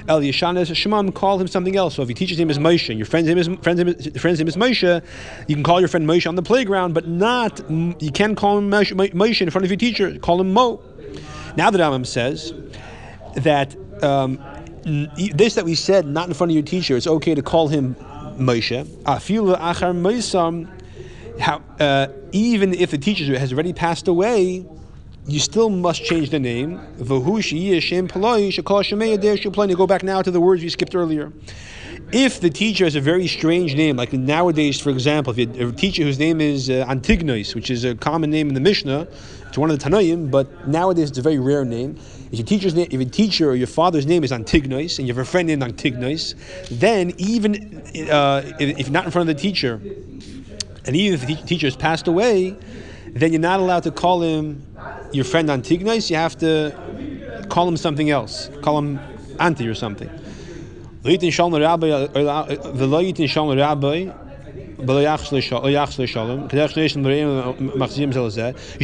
El 0.07 0.21
Yeshanes 0.21 0.69
Shemam, 0.71 1.13
call 1.13 1.39
him 1.39 1.47
something 1.47 1.75
else. 1.75 1.95
So 1.95 2.03
if 2.03 2.09
your 2.09 2.15
teacher's 2.15 2.37
name 2.37 2.49
is 2.49 2.59
Moshe, 2.59 2.89
and 2.89 2.99
your 2.99 3.07
friend's 3.07 3.27
name 3.27 3.37
is 3.37 3.47
friend's 3.61 3.83
name 3.83 3.87
is, 3.87 4.21
friend's 4.21 4.39
name 4.39 4.47
is 4.47 4.55
Moshe, 4.55 5.03
you 5.47 5.55
can 5.55 5.63
call 5.63 5.79
your 5.79 5.89
friend 5.89 6.07
Moshe 6.07 6.27
on 6.27 6.35
the 6.35 6.43
playground, 6.43 6.93
but 6.93 7.07
not 7.07 7.59
you 7.69 8.11
can't 8.13 8.37
call 8.37 8.57
him 8.57 8.69
Moshe, 8.69 8.93
Moshe 8.93 9.41
in 9.41 9.49
front 9.49 9.65
of 9.65 9.71
your 9.71 9.77
teacher. 9.77 10.17
Call 10.19 10.39
him 10.39 10.53
Mo. 10.53 10.81
Now 11.57 11.71
the 11.71 11.79
Rambam 11.79 12.05
says 12.05 12.53
that 13.35 13.75
um, 14.03 14.39
this 14.85 15.55
that 15.55 15.65
we 15.65 15.75
said 15.75 16.05
not 16.05 16.27
in 16.27 16.33
front 16.35 16.51
of 16.51 16.53
your 16.53 16.63
teacher, 16.63 16.95
it's 16.95 17.07
okay 17.07 17.33
to 17.33 17.41
call 17.41 17.67
him 17.67 17.95
Moshe. 18.37 18.87
Uh, 21.79 22.07
even 22.31 22.73
if 22.73 22.91
the 22.91 22.97
teacher 22.97 23.37
has 23.37 23.51
already 23.51 23.73
passed 23.73 24.07
away, 24.07 24.65
you 25.27 25.39
still 25.39 25.69
must 25.69 26.03
change 26.03 26.29
the 26.29 26.39
name. 26.39 26.79
Go 29.75 29.87
back 29.87 30.03
now 30.03 30.21
to 30.21 30.31
the 30.31 30.39
words 30.39 30.61
we 30.61 30.69
skipped 30.69 30.95
earlier. 30.95 31.33
If 32.11 32.39
the 32.39 32.51
teacher 32.51 32.83
has 32.83 32.95
a 32.95 33.01
very 33.01 33.27
strange 33.27 33.75
name, 33.75 33.97
like 33.97 34.13
nowadays, 34.13 34.79
for 34.79 34.91
example, 34.91 35.31
if 35.31 35.39
you 35.39 35.47
have 35.65 35.73
a 35.73 35.75
teacher 35.75 36.03
whose 36.03 36.19
name 36.19 36.39
is 36.39 36.69
uh, 36.69 36.85
Antignos, 36.87 37.55
which 37.55 37.71
is 37.71 37.83
a 37.83 37.95
common 37.95 38.29
name 38.29 38.47
in 38.47 38.53
the 38.53 38.59
Mishnah, 38.59 39.07
it's 39.47 39.57
one 39.57 39.71
of 39.71 39.79
the 39.79 39.89
Tanoim, 39.89 40.29
but 40.29 40.67
nowadays 40.67 41.09
it's 41.09 41.17
a 41.17 41.23
very 41.23 41.39
rare 41.39 41.65
name. 41.65 41.97
If 42.31 42.39
your 42.39 42.45
teacher's 42.45 42.75
name, 42.75 42.87
if 42.91 43.01
your 43.01 43.09
teacher 43.09 43.49
or 43.49 43.55
your 43.55 43.67
father's 43.67 44.05
name 44.05 44.23
is 44.23 44.31
Antignos, 44.31 44.99
and 44.99 45.07
you 45.07 45.13
have 45.13 45.17
a 45.17 45.25
friend 45.25 45.47
named 45.47 45.63
Antignos, 45.63 46.35
then 46.69 47.13
even 47.17 47.81
uh, 48.11 48.43
if, 48.59 48.79
if 48.79 48.89
not 48.91 49.05
in 49.05 49.11
front 49.11 49.27
of 49.27 49.35
the 49.35 49.41
teacher, 49.41 49.81
and 50.85 50.95
even 50.95 51.19
if 51.19 51.25
the 51.25 51.35
teacher 51.47 51.65
has 51.65 51.75
passed 51.75 52.07
away, 52.07 52.55
then 53.15 53.31
you're 53.31 53.41
not 53.41 53.59
allowed 53.59 53.83
to 53.83 53.91
call 53.91 54.21
him 54.21 54.61
your 55.11 55.25
friend 55.25 55.49
Antignos. 55.49 56.09
You 56.09 56.15
have 56.17 56.37
to 56.39 57.45
call 57.49 57.67
him 57.67 57.77
something 57.77 58.09
else. 58.09 58.49
Call 58.61 58.79
him 58.79 58.99
Anti 59.39 59.67
or 59.67 59.75
something. 59.75 60.09
You 61.03 61.31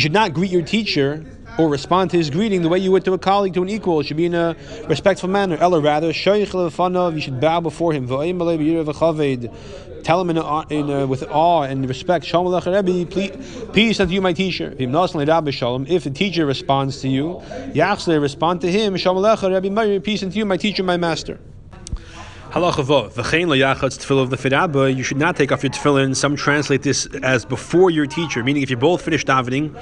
should 0.01 0.13
not 0.13 0.34
greet 0.34 0.51
your 0.51 0.62
teacher 0.62 1.25
or 1.58 1.67
respond 1.67 2.12
to 2.12 2.17
his 2.17 2.29
greeting 2.29 2.62
the 2.62 2.70
way 2.70 2.79
you 2.79 2.91
would 2.91 3.03
to 3.05 3.13
a 3.13 3.17
colleague, 3.17 3.53
to 3.55 3.62
an 3.62 3.70
equal. 3.70 4.00
It 4.00 4.05
should 4.05 4.17
be 4.17 4.25
in 4.25 4.36
a 4.36 4.55
respectful 4.88 5.29
manner. 5.29 5.58
Ella 5.58 5.81
rather, 5.81 6.08
you 6.08 7.22
should 7.22 7.41
bow 7.41 7.60
before 7.60 7.93
him. 7.93 8.08
Tell 10.03 10.20
him 10.20 10.29
in, 10.31 10.38
a, 10.38 10.67
in 10.70 10.89
a, 10.89 11.05
with 11.05 11.24
awe 11.29 11.63
and 11.63 11.88
respect. 11.88 12.25
Shalom 12.25 12.48
Aleichem 12.48 12.86
Rebbe, 12.86 13.74
peace 13.74 14.00
unto 14.00 14.13
you, 14.13 14.22
my 14.22 14.34
teacher. 14.34 14.75
If 14.77 16.03
the 16.03 16.12
teacher 16.13 16.46
responds 16.46 17.01
to 17.01 17.08
you, 17.08 17.41
respond 18.20 18.62
to 18.62 18.72
him. 18.72 18.96
Sha'ma'lah, 18.96 19.51
Rabbi, 19.51 20.00
peace 20.00 20.24
unto 20.24 20.38
you, 20.38 20.46
my 20.46 20.58
teacher, 20.58 20.84
my 20.84 20.98
master. 20.98 21.39
You 22.53 22.72
should 25.03 25.17
not 25.17 25.38
take 25.38 25.51
off 25.53 25.63
your 25.63 25.72
tefillin. 25.72 26.15
Some 26.15 26.36
translate 26.36 26.81
this 26.81 27.05
as 27.24 27.46
before 27.46 27.89
your 27.91 28.05
teacher, 28.05 28.43
meaning 28.43 28.62
if 28.62 28.70
you're 28.70 28.77
both 28.77 29.03
finish 29.03 29.24
davening, 29.24 29.74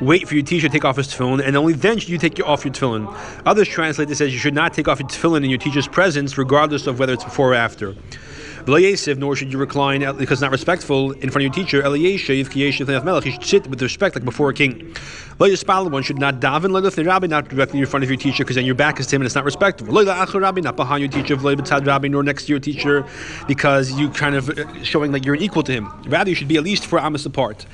wait 0.00 0.28
for 0.28 0.34
your 0.34 0.44
teacher 0.44 0.68
to 0.68 0.72
take 0.72 0.84
off 0.84 0.98
his 0.98 1.08
tefillin, 1.08 1.44
and 1.44 1.56
only 1.56 1.72
then 1.72 1.98
should 1.98 2.10
you 2.10 2.18
take 2.18 2.38
off 2.46 2.64
your 2.64 2.72
tefillin. 2.72 3.12
Others 3.44 3.66
translate 3.68 4.06
this 4.06 4.20
as 4.20 4.32
you 4.32 4.38
should 4.38 4.54
not 4.54 4.72
take 4.72 4.86
off 4.86 5.00
your 5.00 5.08
tefillin 5.08 5.42
in 5.42 5.50
your 5.50 5.58
teacher's 5.58 5.88
presence, 5.88 6.38
regardless 6.38 6.86
of 6.86 7.00
whether 7.00 7.12
it's 7.12 7.24
before 7.24 7.52
or 7.52 7.54
after 7.54 7.96
nor 8.66 9.36
should 9.36 9.52
you 9.52 9.58
recline 9.58 10.00
because 10.16 10.32
it's 10.32 10.40
not 10.40 10.50
respectful 10.50 11.12
in 11.12 11.30
front 11.30 11.46
of 11.46 11.56
your 11.56 11.66
teacher. 11.66 11.96
You 11.96 12.18
should 12.18 13.44
sit 13.44 13.66
with 13.66 13.82
respect 13.82 14.14
like 14.14 14.24
before 14.24 14.50
a 14.50 14.54
king. 14.54 14.94
One 15.38 16.02
should 16.02 16.18
not 16.18 16.40
daven 16.40 16.70
le'lefnei 16.70 17.06
rabbi, 17.06 17.26
not 17.26 17.48
directly 17.48 17.80
in 17.80 17.86
front 17.86 18.04
of 18.04 18.10
your 18.10 18.16
teacher 18.18 18.44
because 18.44 18.56
then 18.56 18.64
your 18.64 18.74
back 18.76 19.00
is 19.00 19.06
to 19.08 19.16
him 19.16 19.22
and 19.22 19.26
it's 19.26 19.34
not 19.34 19.44
respectful. 19.44 19.92
Not 19.92 20.76
behind 20.76 21.00
your 21.02 21.10
teacher, 21.10 21.36
nor 22.08 22.22
next 22.22 22.44
to 22.46 22.52
your 22.52 22.60
teacher 22.60 23.04
because 23.48 23.90
you 23.92 24.10
kind 24.10 24.36
of 24.36 24.50
uh, 24.50 24.84
showing 24.84 25.10
like 25.10 25.24
you're 25.24 25.34
an 25.34 25.42
equal 25.42 25.62
to 25.64 25.72
him. 25.72 25.88
Rather, 26.06 26.30
you 26.30 26.36
should 26.36 26.48
be 26.48 26.56
at 26.58 26.62
least 26.62 26.86
four 26.86 27.00
amas 27.00 27.26
apart. 27.26 27.66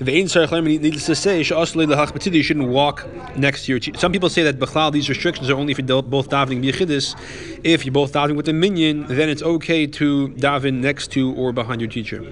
Needless 0.00 1.06
to 1.06 1.14
say, 1.14 1.38
you 1.38 1.44
shouldn't 2.42 2.68
walk 2.68 3.06
next 3.36 3.64
to 3.64 3.72
your 3.72 3.78
teacher. 3.78 3.98
Some 3.98 4.12
people 4.12 4.28
say 4.28 4.42
that 4.42 4.90
these 4.92 5.08
restrictions 5.08 5.48
are 5.48 5.56
only 5.56 5.72
for 5.72 5.82
both 5.82 6.28
davening 6.28 6.62
bichidis. 6.62 7.14
If 7.64 7.86
you're 7.86 7.92
both 7.92 8.12
davening 8.12 8.36
with 8.36 8.48
a 8.48 8.52
minyan, 8.52 9.06
then 9.06 9.28
it's 9.30 9.42
okay 9.42 9.86
to 9.86 10.33
daven 10.36 10.80
next 10.80 11.10
to 11.12 11.34
or 11.34 11.52
behind 11.52 11.80
your 11.80 11.90
teacher. 11.90 12.24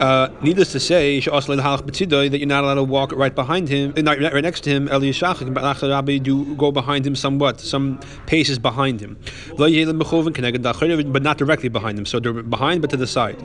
Uh, 0.00 0.28
needless 0.42 0.72
to 0.72 0.80
say, 0.80 1.20
that 1.20 2.38
you're 2.38 2.46
not 2.46 2.64
allowed 2.64 2.74
to 2.74 2.82
walk 2.82 3.12
right 3.12 3.34
behind 3.34 3.68
him, 3.68 3.92
uh, 3.96 4.02
not 4.02 4.18
right 4.20 4.42
next 4.42 4.62
to 4.62 4.70
him. 4.70 4.86
Do 4.86 6.54
go 6.56 6.72
behind 6.72 7.06
him 7.06 7.14
somewhat, 7.16 7.60
some 7.60 8.00
paces 8.26 8.58
behind 8.58 9.00
him, 9.00 9.16
but 9.56 11.22
not 11.22 11.38
directly 11.38 11.68
behind 11.68 11.98
him. 11.98 12.06
So 12.06 12.20
they're 12.20 12.32
behind, 12.42 12.80
but 12.80 12.90
to 12.90 12.96
the 12.96 13.06
side 13.06 13.42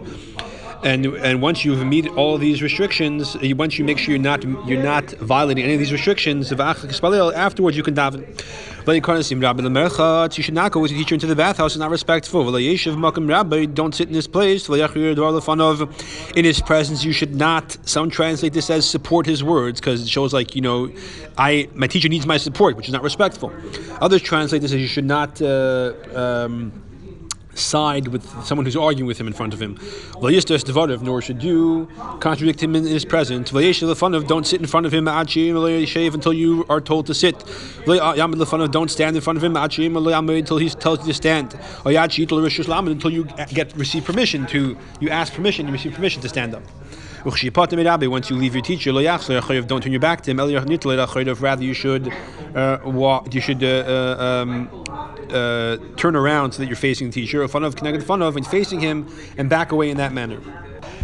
and 0.83 1.05
and 1.05 1.41
once 1.41 1.65
you've 1.65 1.85
meet 1.85 2.07
all 2.09 2.35
of 2.35 2.41
these 2.41 2.61
restrictions, 2.61 3.35
once 3.55 3.77
you 3.77 3.85
make 3.85 3.97
sure 3.97 4.13
you're 4.13 4.23
not 4.23 4.43
you're 4.67 4.81
not 4.81 5.09
violating 5.11 5.63
any 5.63 5.73
of 5.73 5.79
these 5.79 5.91
restrictions, 5.91 6.51
afterwards 6.51 7.75
you 7.77 7.83
can 7.83 7.95
daven. 7.95 8.25
You 8.87 10.43
should 10.43 10.53
not 10.53 10.71
go 10.71 10.79
with 10.79 10.91
your 10.91 10.97
teacher 10.97 11.13
into 11.13 11.27
the 11.27 11.35
bathhouse 11.35 11.75
and 11.75 11.81
not 11.81 11.91
respectful. 11.91 12.43
Don't 12.51 13.93
sit 13.93 14.07
in 14.07 14.15
his 14.15 14.27
place. 14.27 14.69
In 14.69 16.45
his 16.45 16.61
presence, 16.61 17.03
you 17.03 17.11
should 17.11 17.35
not. 17.35 17.77
Some 17.87 18.09
translate 18.09 18.53
this 18.53 18.69
as 18.69 18.89
support 18.89 19.25
his 19.25 19.43
words 19.43 19.79
because 19.79 20.01
it 20.01 20.09
shows 20.09 20.33
like 20.33 20.55
you 20.55 20.61
know, 20.61 20.91
I 21.37 21.69
my 21.75 21.87
teacher 21.87 22.09
needs 22.09 22.25
my 22.25 22.37
support, 22.37 22.77
which 22.77 22.87
is 22.87 22.93
not 22.93 23.03
respectful. 23.03 23.51
Others 24.01 24.21
translate 24.21 24.61
this 24.61 24.71
as 24.71 24.79
you 24.79 24.87
should 24.87 25.05
not. 25.05 25.41
Uh, 25.41 25.93
um, 26.15 26.71
side 27.59 28.07
with 28.07 28.27
someone 28.45 28.65
who's 28.65 28.75
arguing 28.75 29.07
with 29.07 29.19
him 29.19 29.27
in 29.27 29.33
front 29.33 29.53
of 29.53 29.61
him. 29.61 29.77
Nor 30.21 31.21
should 31.21 31.43
you 31.43 31.87
contradict 32.19 32.61
him 32.63 32.75
in 32.75 32.85
his 32.85 33.05
presence. 33.05 33.51
Don't 33.51 34.45
sit 34.45 34.59
in 34.59 34.67
front 34.67 34.85
of 34.85 34.93
him 34.93 35.07
until 35.07 36.33
you 36.33 36.65
are 36.69 36.81
told 36.81 37.05
to 37.07 37.13
sit. 37.13 37.43
Don't 37.85 38.89
stand 38.89 39.15
in 39.15 39.21
front 39.21 39.37
of 39.37 39.43
him 39.43 39.55
until 39.55 40.57
he 40.57 40.69
tells 40.69 40.99
you 40.99 41.05
to 41.05 41.13
stand. 41.13 41.59
Until 41.85 43.11
you 43.11 43.25
get 43.53 43.75
receive 43.75 44.05
permission 44.05 44.45
to 44.47 44.77
you 44.99 45.09
ask 45.09 45.33
permission, 45.33 45.65
you 45.67 45.73
receive 45.73 45.93
permission 45.93 46.21
to 46.21 46.29
stand 46.29 46.55
up. 46.55 46.63
Once 47.25 48.29
you 48.29 48.35
leave 48.35 48.55
your 48.55 48.63
teacher, 48.63 48.91
don't 48.91 49.81
turn 49.83 49.91
your 49.91 49.99
back 49.99 50.21
to 50.21 50.31
him. 50.31 50.37
Rather, 50.37 51.63
you 51.63 51.73
should 51.73 52.13
uh, 52.55 52.79
walk. 52.85 53.33
You 53.33 53.41
should 53.41 53.63
uh, 53.63 53.67
uh, 53.67 54.23
um, 54.23 54.85
uh, 55.31 55.77
turn 55.95 56.15
around 56.15 56.53
so 56.53 56.59
that 56.59 56.67
you're 56.67 56.75
facing 56.75 57.07
the 57.07 57.13
teacher, 57.13 57.47
fun 57.47 57.63
of 57.63 57.75
connected 57.75 58.03
fun 58.03 58.21
of, 58.21 58.35
and 58.35 58.45
facing 58.45 58.79
him, 58.79 59.07
and 59.37 59.49
back 59.49 59.71
away 59.71 59.89
in 59.89 59.97
that 59.97 60.13
manner. 60.13 60.39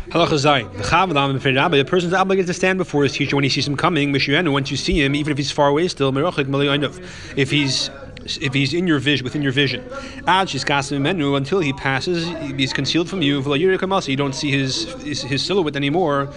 The 0.08 1.86
person 1.88 2.08
is 2.08 2.14
obligated 2.14 2.48
to 2.48 2.54
stand 2.54 2.78
before 2.78 3.04
his 3.04 3.14
teacher 3.14 3.36
when 3.36 3.44
he 3.44 3.50
sees 3.50 3.68
him 3.68 3.76
coming. 3.76 4.12
Once 4.12 4.72
you 4.72 4.78
see 4.78 5.04
him, 5.04 5.16
even 5.16 5.32
if 5.32 5.38
he's 5.38 5.52
far 5.52 5.68
away 5.68 5.88
still, 5.88 6.14
if 6.16 7.52
he's 7.52 7.90
if 8.26 8.54
he's 8.54 8.74
in 8.74 8.88
your 8.88 8.98
vision, 9.00 9.24
within 9.24 9.44
your 9.44 9.52
vision. 9.52 9.84
Until 10.28 11.60
he 11.60 11.74
passes, 11.74 12.28
he's 12.58 12.74
concealed 12.74 13.08
from 13.10 13.22
you. 13.22 13.42
You 13.56 14.16
don't 14.16 14.34
see 14.34 14.52
his, 14.52 14.92
his, 15.04 15.22
his 15.22 15.46
silhouette 15.46 15.76
anymore. 15.76 16.34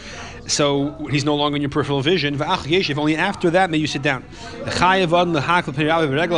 So 0.46 0.90
he's 1.10 1.24
no 1.24 1.34
longer 1.34 1.56
in 1.56 1.62
your 1.62 1.70
peripheral 1.70 2.02
vision. 2.02 2.34
If 2.34 2.98
only 2.98 3.16
after 3.16 3.50
that 3.50 3.70
may 3.70 3.78
you 3.78 3.86
sit 3.86 4.02
down. 4.02 4.24
A 4.64 4.70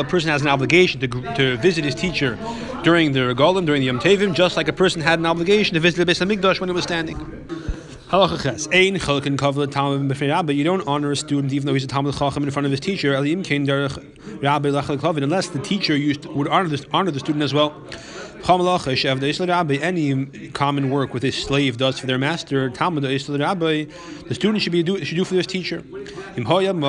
person 0.05 0.31
has 0.31 0.43
an 0.43 0.49
obligation 0.49 1.01
to, 1.01 1.09
to 1.09 1.57
visit 1.57 1.85
his 1.85 1.95
teacher 1.95 2.39
during 2.83 3.13
the 3.13 3.21
regalim, 3.21 3.67
during 3.67 3.81
the 3.81 3.87
Yom 3.87 3.99
Tevim, 4.01 4.35
just 4.35 4.57
like 4.57 4.69
a 4.69 4.73
person 4.73 5.03
had 5.03 5.19
an 5.19 5.27
obligation 5.27 5.75
to 5.75 5.81
visit 5.81 6.05
the 6.05 6.13
Beis 6.13 6.25
Hamikdash 6.25 6.61
when 6.61 6.71
it 6.71 6.75
was 6.75 6.85
standing. 6.85 7.19
Halacha 8.11 8.67
Ein 8.75 8.97
chalkin 8.97 9.37
kavla 9.37 9.71
talmud 9.71 10.11
b'fnei 10.11 10.31
rabbi. 10.31 10.53
You 10.53 10.65
don't 10.65 10.85
honor 10.89 11.13
a 11.13 11.17
student 11.17 11.53
even 11.53 11.67
though 11.67 11.75
he's 11.75 11.85
a 11.85 11.87
talmud 11.87 12.13
chacham 12.17 12.43
in 12.43 12.51
front 12.51 12.67
of 12.67 12.73
his 12.73 12.81
teacher. 12.81 13.15
Elim 13.15 13.45
kein 13.45 13.65
derech 13.65 14.43
rabbi 14.43 14.71
lachal 14.71 15.23
unless 15.23 15.47
the 15.51 15.61
teacher 15.61 15.97
used 15.97 16.27
would 16.27 16.49
honor 16.49 16.69
the, 16.69 16.85
honor 16.93 17.13
the 17.13 17.21
student 17.21 17.45
as 17.45 17.55
well. 17.55 17.71
Any 18.49 20.27
common 20.53 20.91
work 20.91 21.15
with 21.15 21.25
a 21.25 21.31
slave 21.31 21.77
does 21.77 21.99
for 21.99 22.07
their 22.07 22.19
master, 22.19 22.71
the 22.71 24.35
student 24.35 24.63
should 24.63 24.73
be 24.73 24.83
do 24.83 25.05
should 25.05 25.17
do 25.17 25.25
for 25.25 25.35
his 25.35 25.47
teacher. 25.47 25.83
However, 26.47 26.87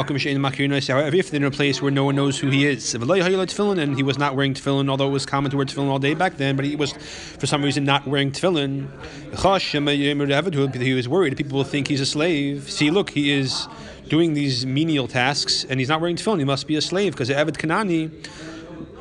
if 1.15 1.31
they're 1.31 1.39
in 1.39 1.43
a 1.43 1.51
place 1.51 1.81
where 1.81 1.91
no 1.91 2.05
one 2.05 2.15
knows 2.15 2.39
who 2.39 2.49
he 2.49 2.65
is, 2.65 2.93
and 2.93 3.95
he 3.95 4.03
was 4.03 4.17
not 4.17 4.35
wearing 4.35 4.53
tefillin, 4.53 4.89
although 4.89 5.07
it 5.07 5.11
was 5.11 5.25
common 5.25 5.51
to 5.51 5.57
wear 5.57 5.65
tefillin 5.65 5.89
all 5.89 5.99
day 5.99 6.13
back 6.13 6.37
then, 6.37 6.55
but 6.55 6.63
he 6.65 6.75
was 6.75 6.93
for 6.93 7.47
some 7.47 7.63
reason 7.63 7.83
not 7.83 8.07
wearing 8.07 8.31
tefillin. 8.31 8.87
He 10.81 10.93
was 10.93 11.07
worried 11.07 11.37
people 11.37 11.57
will 11.57 11.63
think 11.63 11.87
he's 11.87 12.01
a 12.01 12.05
slave. 12.05 12.69
See, 12.71 12.91
look, 12.91 13.09
he 13.09 13.31
is 13.31 13.67
doing 14.07 14.33
these 14.33 14.65
menial 14.65 15.07
tasks, 15.07 15.65
and 15.69 15.79
he's 15.79 15.89
not 15.89 16.01
wearing 16.01 16.15
tefillin. 16.15 16.39
He 16.39 16.45
must 16.45 16.67
be 16.67 16.75
a 16.75 16.81
slave 16.81 17.13
because 17.13 17.29
Eved 17.29 17.57
Kanani 17.57 18.11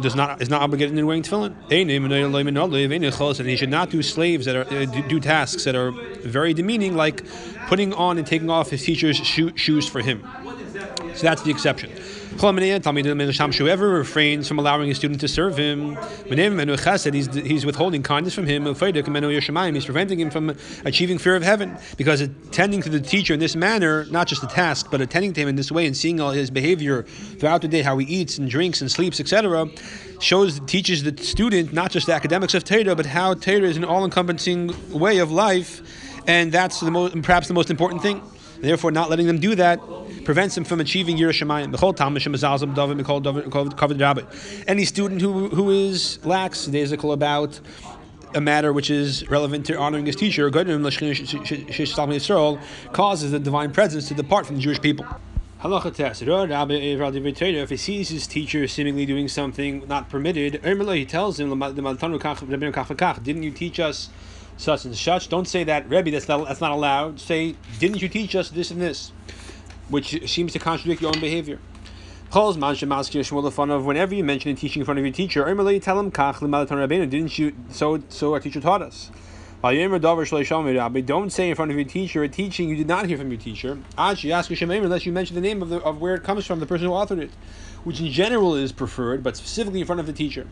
does 0.01 0.15
not 0.15 0.41
is 0.41 0.49
not 0.49 0.63
obligated 0.63 0.97
in 0.97 1.07
wearing 1.07 1.23
tefillin. 1.23 1.55
And 3.41 3.49
he 3.49 3.57
should 3.57 3.71
not 3.71 3.91
do 3.91 4.03
slaves 4.03 4.47
that 4.47 4.57
are 4.57 4.65
uh, 4.65 4.85
do 4.85 5.21
tasks 5.21 5.65
that 5.65 5.75
are 5.75 5.93
very 6.23 6.55
demeaning, 6.55 6.95
like 6.95 7.25
putting 7.67 7.93
on 7.95 8.19
and 8.19 8.27
taking 8.27 8.51
off 8.51 8.71
his 8.71 8.83
teacher's 8.83 9.17
shoe, 9.17 9.57
shoes 9.57 9.89
for 9.89 10.01
him. 10.01 10.27
So 11.15 11.23
that's 11.23 11.43
the 11.43 11.51
exception. 11.51 11.91
Whoever 12.39 13.89
refrains 13.89 14.49
from 14.49 14.59
allowing 14.59 14.91
a 14.91 14.95
student 14.95 15.21
to 15.21 15.29
serve 15.29 15.57
him, 15.57 15.99
he's, 16.27 17.35
he's 17.35 17.67
withholding 17.67 18.03
kindness 18.03 18.35
from 18.35 18.47
him. 18.47 18.65
He's 18.67 19.85
preventing 19.85 20.21
him 20.21 20.31
from 20.31 20.57
achieving 20.85 21.19
fear 21.19 21.37
of 21.37 21.43
heaven 21.43 21.77
because 21.97 22.21
attending 22.21 22.83
to 22.83 22.89
the 22.89 23.01
teacher 23.01 23.35
in 23.35 23.41
this 23.41 23.57
manner, 23.57 24.07
not 24.07 24.27
just 24.27 24.41
the 24.41 24.47
task, 24.47 24.87
but 24.91 25.01
attending 25.01 25.33
to 25.35 25.41
him 25.43 25.49
in 25.49 25.57
this 25.57 25.71
way 25.73 25.87
and 25.87 25.97
seeing 25.97 26.21
all 26.21 26.31
his 26.31 26.51
behavior 26.51 27.03
throughout 27.03 27.63
the 27.63 27.69
day, 27.69 27.83
how 27.83 27.99
he 27.99 28.07
eats 28.07 28.39
and 28.39 28.49
drinks 28.49 28.81
and 28.81 28.91
sleeps, 28.91 29.21
etc., 29.21 29.69
shows 30.21 30.61
teaches 30.61 31.03
the 31.03 31.17
student 31.23 31.73
not 31.73 31.91
just 31.91 32.07
the 32.07 32.15
academics 32.15 32.55
of 32.55 32.65
Torah, 32.65 32.95
but 32.95 33.07
how 33.07 33.35
Torah 33.35 33.63
is 33.63 33.77
an 33.77 33.85
all-encompassing 33.85 34.73
way 34.99 35.19
of 35.19 35.33
life, 35.33 35.81
and 36.27 36.53
that's 36.53 36.81
the 36.81 37.21
perhaps 37.23 37.49
the 37.49 37.55
most 37.55 37.71
important 37.71 38.03
thing. 38.03 38.23
Therefore, 38.61 38.91
not 38.93 39.09
letting 39.09 39.27
them 39.27 39.41
do 39.41 39.55
that 39.55 39.81
prevents 40.25 40.57
him 40.57 40.65
from 40.65 40.81
achieving 40.81 41.17
yiras 41.17 41.41
shamayim. 41.41 41.71
Any 44.67 44.85
student 44.85 45.21
who 45.21 45.49
who 45.49 45.71
is 45.71 46.19
lax, 46.25 46.67
daisical 46.67 47.13
about 47.13 47.61
a 48.35 48.41
matter 48.41 48.73
which 48.73 48.91
is 48.91 49.29
relevant 49.29 49.67
to 49.67 49.79
honoring 49.79 50.07
his 50.07 50.17
teacher, 50.17 50.51
causes 50.51 50.93
the 53.33 53.39
divine 53.39 53.73
presence 53.73 54.09
to 54.09 54.15
depart 54.15 54.47
from 54.47 54.57
the 54.57 54.63
Jewish 54.63 54.81
people. 54.81 55.07
Test. 55.63 56.23
Eh, 56.23 56.27
if 56.27 57.71
he 57.71 57.77
sees 57.77 58.09
his 58.09 58.27
teacher 58.27 58.67
seemingly 58.67 59.05
doing 59.05 59.29
something 59.29 59.87
not 59.87 60.09
permitted, 60.09 60.65
he 60.65 61.05
tells 61.05 61.39
him, 61.39 61.51
Didn't 61.59 63.43
you 63.43 63.51
teach 63.51 63.81
us 63.81 64.09
such 64.57 64.87
and 64.87 64.97
such? 64.97 65.29
Don't 65.29 65.47
say 65.47 65.65
that, 65.65 65.87
Rebbe, 65.91 66.11
that's 66.11 66.29
not, 66.29 66.49
that's 66.49 66.63
not 66.63 66.71
allowed. 66.71 67.21
Say, 67.21 67.57
Didn't 67.79 68.01
you 68.01 68.09
teach 68.09 68.35
us 68.35 68.49
this 68.49 68.71
and 68.71 68.81
this? 68.81 69.13
Which 69.91 70.31
seems 70.31 70.53
to 70.53 70.59
contradict 70.59 71.03
your 71.03 71.15
own 71.15 71.21
behavior. 71.21 71.59
Whenever 72.33 74.15
you 74.15 74.25
mention 74.25 74.53
a 74.53 74.55
teaching 74.55 74.81
in 74.81 74.85
front 74.87 74.99
of 74.99 75.05
your 75.05 75.13
teacher, 75.13 75.45
Didn't 77.07 77.39
you? 77.39 77.53
So, 77.71 78.01
so 78.09 78.33
our 78.33 78.41
teacher 78.41 78.61
taught 78.61 78.83
us. 78.83 79.11
Don't 79.63 81.31
say 81.31 81.51
in 81.51 81.57
front 81.57 81.71
of 81.71 81.77
your 81.77 81.85
teacher 81.85 82.23
a 82.23 82.29
teaching 82.29 82.69
you 82.69 82.77
did 82.77 82.87
not 82.87 83.07
hear 83.07 83.19
from 83.19 83.31
your 83.31 83.41
teacher. 83.41 83.79
Unless 83.99 84.25
you 84.25 85.13
mention 85.13 85.35
the 85.35 85.41
name 85.41 85.61
of, 85.61 85.69
the, 85.69 85.81
of 85.81 86.01
where 86.01 86.15
it 86.15 86.23
comes 86.23 86.47
from, 86.47 86.61
the 86.61 86.67
person 86.67 86.87
who 86.87 86.93
authored 86.93 87.21
it, 87.21 87.31
which 87.85 88.01
in 88.01 88.11
general 88.11 88.55
is 88.55 88.73
preferred, 88.73 89.23
but 89.23 89.37
specifically 89.37 89.81
in 89.81 89.87
front 89.87 90.01
of 90.01 90.07
the 90.07 90.13
teacher. 90.13 90.47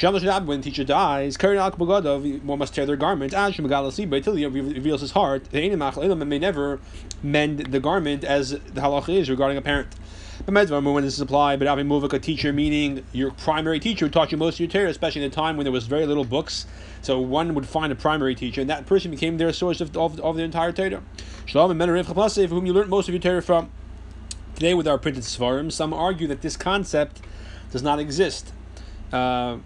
When 0.00 0.12
the 0.12 0.60
teacher 0.62 0.84
dies, 0.84 1.36
one 1.36 2.58
must 2.58 2.74
tear 2.74 2.86
their 2.86 2.96
garment 2.96 3.34
until 3.34 4.34
he 4.34 4.46
reveals 4.46 5.00
his 5.00 5.10
heart. 5.10 5.50
They 5.50 5.74
may 5.74 6.38
never 6.38 6.80
mend 7.22 7.58
the 7.58 7.80
garment 7.80 8.22
as 8.24 8.50
the 8.50 8.80
halacha 8.80 9.14
is 9.14 9.28
regarding 9.28 9.58
a 9.58 9.62
parent. 9.62 9.88
But 10.46 10.54
Medvar, 10.54 10.94
when 10.94 11.02
this 11.02 11.14
is 11.14 11.20
applied, 11.20 11.58
but 11.58 11.66
having 11.66 11.90
a 11.90 12.18
teacher, 12.20 12.52
meaning 12.52 13.04
your 13.12 13.32
primary 13.32 13.80
teacher 13.80 14.06
who 14.06 14.10
taught 14.10 14.30
you 14.30 14.38
most 14.38 14.54
of 14.54 14.60
your 14.60 14.68
Torah, 14.68 14.88
especially 14.88 15.24
in 15.24 15.30
a 15.30 15.34
time 15.34 15.56
when 15.56 15.64
there 15.64 15.72
was 15.72 15.86
very 15.86 16.06
little 16.06 16.24
books. 16.24 16.64
So 17.02 17.18
one 17.18 17.54
would 17.54 17.66
find 17.66 17.92
a 17.92 17.96
primary 17.96 18.36
teacher, 18.36 18.60
and 18.60 18.70
that 18.70 18.86
person 18.86 19.10
became 19.10 19.38
their 19.38 19.52
source 19.52 19.80
of, 19.80 19.96
of, 19.96 20.20
of 20.20 20.36
the 20.36 20.44
entire 20.44 20.70
Torah. 20.70 21.02
Shalom 21.44 21.72
and 21.72 21.78
Men 21.78 21.88
whom 21.88 22.66
you 22.66 22.72
learned 22.72 22.88
most 22.88 23.08
of 23.08 23.14
your 23.14 23.20
Torah 23.20 23.42
from. 23.42 23.70
Today, 24.58 24.74
with 24.74 24.88
our 24.88 24.98
printed 24.98 25.22
Svarim, 25.22 25.70
some 25.70 25.94
argue 25.94 26.26
that 26.26 26.42
this 26.42 26.56
concept 26.56 27.20
does 27.70 27.80
not 27.80 28.00
exist. 28.00 28.52
Uh, 29.12 29.58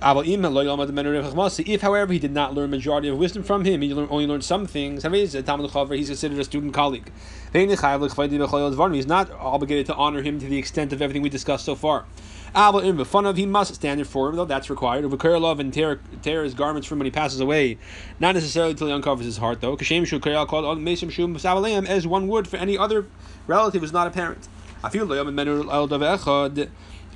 if, 0.00 1.80
however, 1.82 2.12
he 2.14 2.18
did 2.18 2.32
not 2.32 2.54
learn 2.54 2.70
majority 2.70 3.08
of 3.10 3.18
wisdom 3.18 3.42
from 3.42 3.66
him, 3.66 3.82
he 3.82 3.92
only 3.92 4.26
learned 4.26 4.42
some 4.42 4.66
things, 4.66 5.02
he's 5.02 5.34
considered 5.34 6.38
a 6.38 6.44
student 6.44 6.72
colleague. 6.72 7.12
He's 7.52 9.06
not 9.06 9.30
obligated 9.32 9.84
to 9.84 9.94
honor 9.94 10.22
him 10.22 10.38
to 10.38 10.46
the 10.46 10.56
extent 10.56 10.94
of 10.94 11.02
everything 11.02 11.20
we 11.20 11.28
discussed 11.28 11.66
so 11.66 11.74
far. 11.74 12.06
In 12.54 13.04
fun 13.04 13.26
of 13.26 13.36
he 13.36 13.46
must 13.46 13.74
stand 13.74 14.00
in 14.00 14.06
for 14.06 14.28
him, 14.28 14.36
though 14.36 14.44
that's 14.44 14.70
required. 14.70 15.04
Of 15.04 15.24
love 15.24 15.60
and 15.60 15.72
tear, 15.72 16.00
tear 16.22 16.44
his 16.44 16.54
garments 16.54 16.86
from 16.86 16.98
when 16.98 17.06
he 17.06 17.10
passes 17.10 17.40
away, 17.40 17.78
not 18.18 18.34
necessarily 18.34 18.72
until 18.72 18.88
he 18.88 18.92
uncovers 18.92 19.24
his 19.24 19.36
heart, 19.36 19.60
though. 19.60 19.76
As 19.76 22.06
one 22.06 22.28
would 22.28 22.48
for 22.48 22.56
any 22.56 22.78
other 22.78 23.06
relative 23.46 23.82
who's 23.82 23.92
not 23.92 24.06
a 24.06 24.10
parent. 24.10 24.48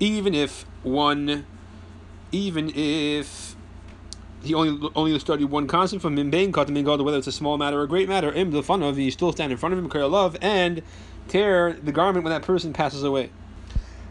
Even 0.00 0.34
if 0.34 0.66
one 0.82 1.46
even 2.32 2.72
if 2.74 3.56
he 4.42 4.54
only 4.54 4.90
only 4.94 5.18
studied 5.18 5.46
one 5.46 5.66
constant 5.66 6.02
from 6.02 6.18
him, 6.18 6.30
being 6.30 6.52
caught 6.52 6.70
whether 6.70 7.16
it's 7.16 7.26
a 7.26 7.32
small 7.32 7.56
matter 7.56 7.80
or 7.80 7.84
a 7.84 7.88
great 7.88 8.08
matter, 8.08 8.32
im 8.32 8.50
the 8.50 8.62
fun 8.62 8.82
of 8.82 8.98
you 8.98 9.10
still 9.10 9.32
stand 9.32 9.52
in 9.52 9.58
front 9.58 9.72
of 9.72 9.78
him, 9.78 9.88
carry 9.88 10.04
love, 10.04 10.36
and 10.42 10.82
tear 11.28 11.72
the 11.72 11.92
garment 11.92 12.24
when 12.24 12.32
that 12.32 12.42
person 12.42 12.72
passes 12.72 13.02
away. 13.02 13.30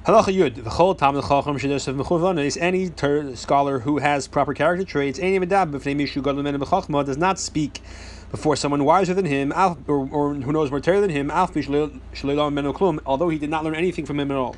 Halacha 0.06 0.36
Yud, 0.36 0.56
v'chol 0.56 0.98
tam 0.98 1.16
l'chacham 1.16 1.58
shedesav 1.58 1.96
mechuvana 1.96 2.44
is 2.44 2.58
any 2.58 2.90
ter- 2.90 3.34
scholar 3.38 3.80
who 3.80 4.00
has 4.00 4.28
proper 4.28 4.54
character 4.54 4.84
traits, 4.84 5.18
any 5.18 5.40
medab 5.40 5.72
b'fnei 5.72 5.96
mishu 5.96 6.22
gadol 6.22 6.44
men 6.44 6.60
b'chachma 6.60 7.06
does 7.06 7.16
not 7.16 7.40
speak 7.40 7.82
before 8.30 8.58
someone 8.58 8.84
wiser 8.84 9.14
than 9.14 9.24
him, 9.24 9.54
or, 9.56 10.10
or 10.12 10.34
who 10.34 10.52
knows 10.52 10.72
more 10.72 10.82
Torah 10.82 11.00
than 11.00 11.10
him, 11.10 11.32
although 11.32 13.30
he 13.30 13.40
did 13.40 13.50
not 13.50 13.64
learn 13.64 13.76
anything 13.76 14.06
from 14.06 14.20
him 14.20 14.30
at 14.30 14.36
all. 14.36 14.58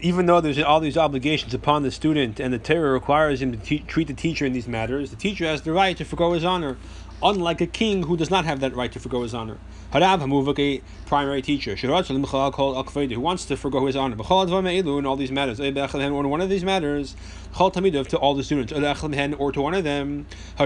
Even 0.00 0.26
though 0.26 0.40
there's 0.40 0.58
all 0.60 0.78
these 0.78 0.96
obligations 0.96 1.52
upon 1.52 1.82
the 1.82 1.90
student 1.90 2.38
and 2.38 2.54
the 2.54 2.60
Torah 2.60 2.92
requires 2.92 3.42
him 3.42 3.50
to 3.50 3.58
te- 3.58 3.80
treat 3.80 4.06
the 4.06 4.14
teacher 4.14 4.46
in 4.46 4.52
these 4.52 4.68
matters, 4.68 5.10
the 5.10 5.16
teacher 5.16 5.46
has 5.46 5.62
the 5.62 5.72
right 5.72 5.96
to 5.96 6.04
forego 6.04 6.32
his 6.34 6.44
honor, 6.44 6.76
unlike 7.22 7.60
a 7.60 7.66
king 7.66 8.04
who 8.04 8.16
does 8.16 8.30
not 8.30 8.44
have 8.44 8.60
that 8.60 8.74
right 8.74 8.90
to 8.92 9.00
forego 9.00 9.22
his 9.22 9.34
honor. 9.34 9.58
Harav 9.92 10.20
Hamuvak, 10.20 10.58
a 10.58 10.82
primary 11.06 11.42
teacher, 11.42 11.76
who 11.76 13.20
wants 13.20 13.44
to 13.44 13.56
forego 13.56 13.86
his 13.86 13.94
honor. 13.94 14.16
In 14.16 15.06
all 15.06 15.16
these 15.16 15.30
matters, 15.30 15.60
or 15.60 16.26
one 16.28 16.40
of 16.40 16.48
these 16.48 16.64
matters, 16.64 17.14
to 17.54 18.16
all 18.16 18.34
the 18.34 18.42
students, 18.42 18.72
or 18.72 19.52
to 19.52 19.60
one 19.60 19.74
of 19.74 19.84
them, 19.84 20.26
he 20.56 20.64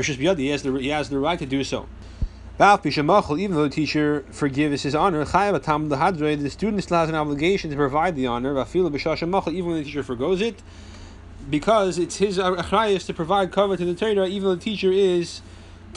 has 0.48 0.62
the, 0.62 0.78
he 0.80 0.88
has 0.88 1.10
the 1.10 1.18
right 1.18 1.38
to 1.38 1.46
do 1.46 1.64
so. 1.64 1.86
Even 2.58 3.54
though 3.54 3.64
the 3.64 3.68
teacher 3.70 4.24
forgives 4.30 4.82
his 4.82 4.94
honor, 4.94 5.24
the 5.24 6.50
student 6.50 6.82
still 6.82 6.96
has 6.98 7.08
an 7.08 7.14
obligation 7.14 7.70
to 7.70 7.76
provide 7.76 8.16
the 8.16 8.26
honor, 8.26 8.58
even 8.72 8.86
when 9.66 9.76
the 9.76 9.84
teacher 9.84 10.02
forgoes 10.02 10.40
it, 10.40 10.62
because 11.50 11.98
it's 11.98 12.16
his 12.16 12.38
uh, 12.38 12.52
achrayas 12.52 13.06
to 13.06 13.14
provide 13.14 13.52
cover 13.52 13.76
to 13.76 13.84
the 13.84 13.94
Torah, 13.94 14.26
even 14.26 14.48
though 14.48 14.54
the 14.54 14.60
teacher 14.60 14.90
is, 14.90 15.42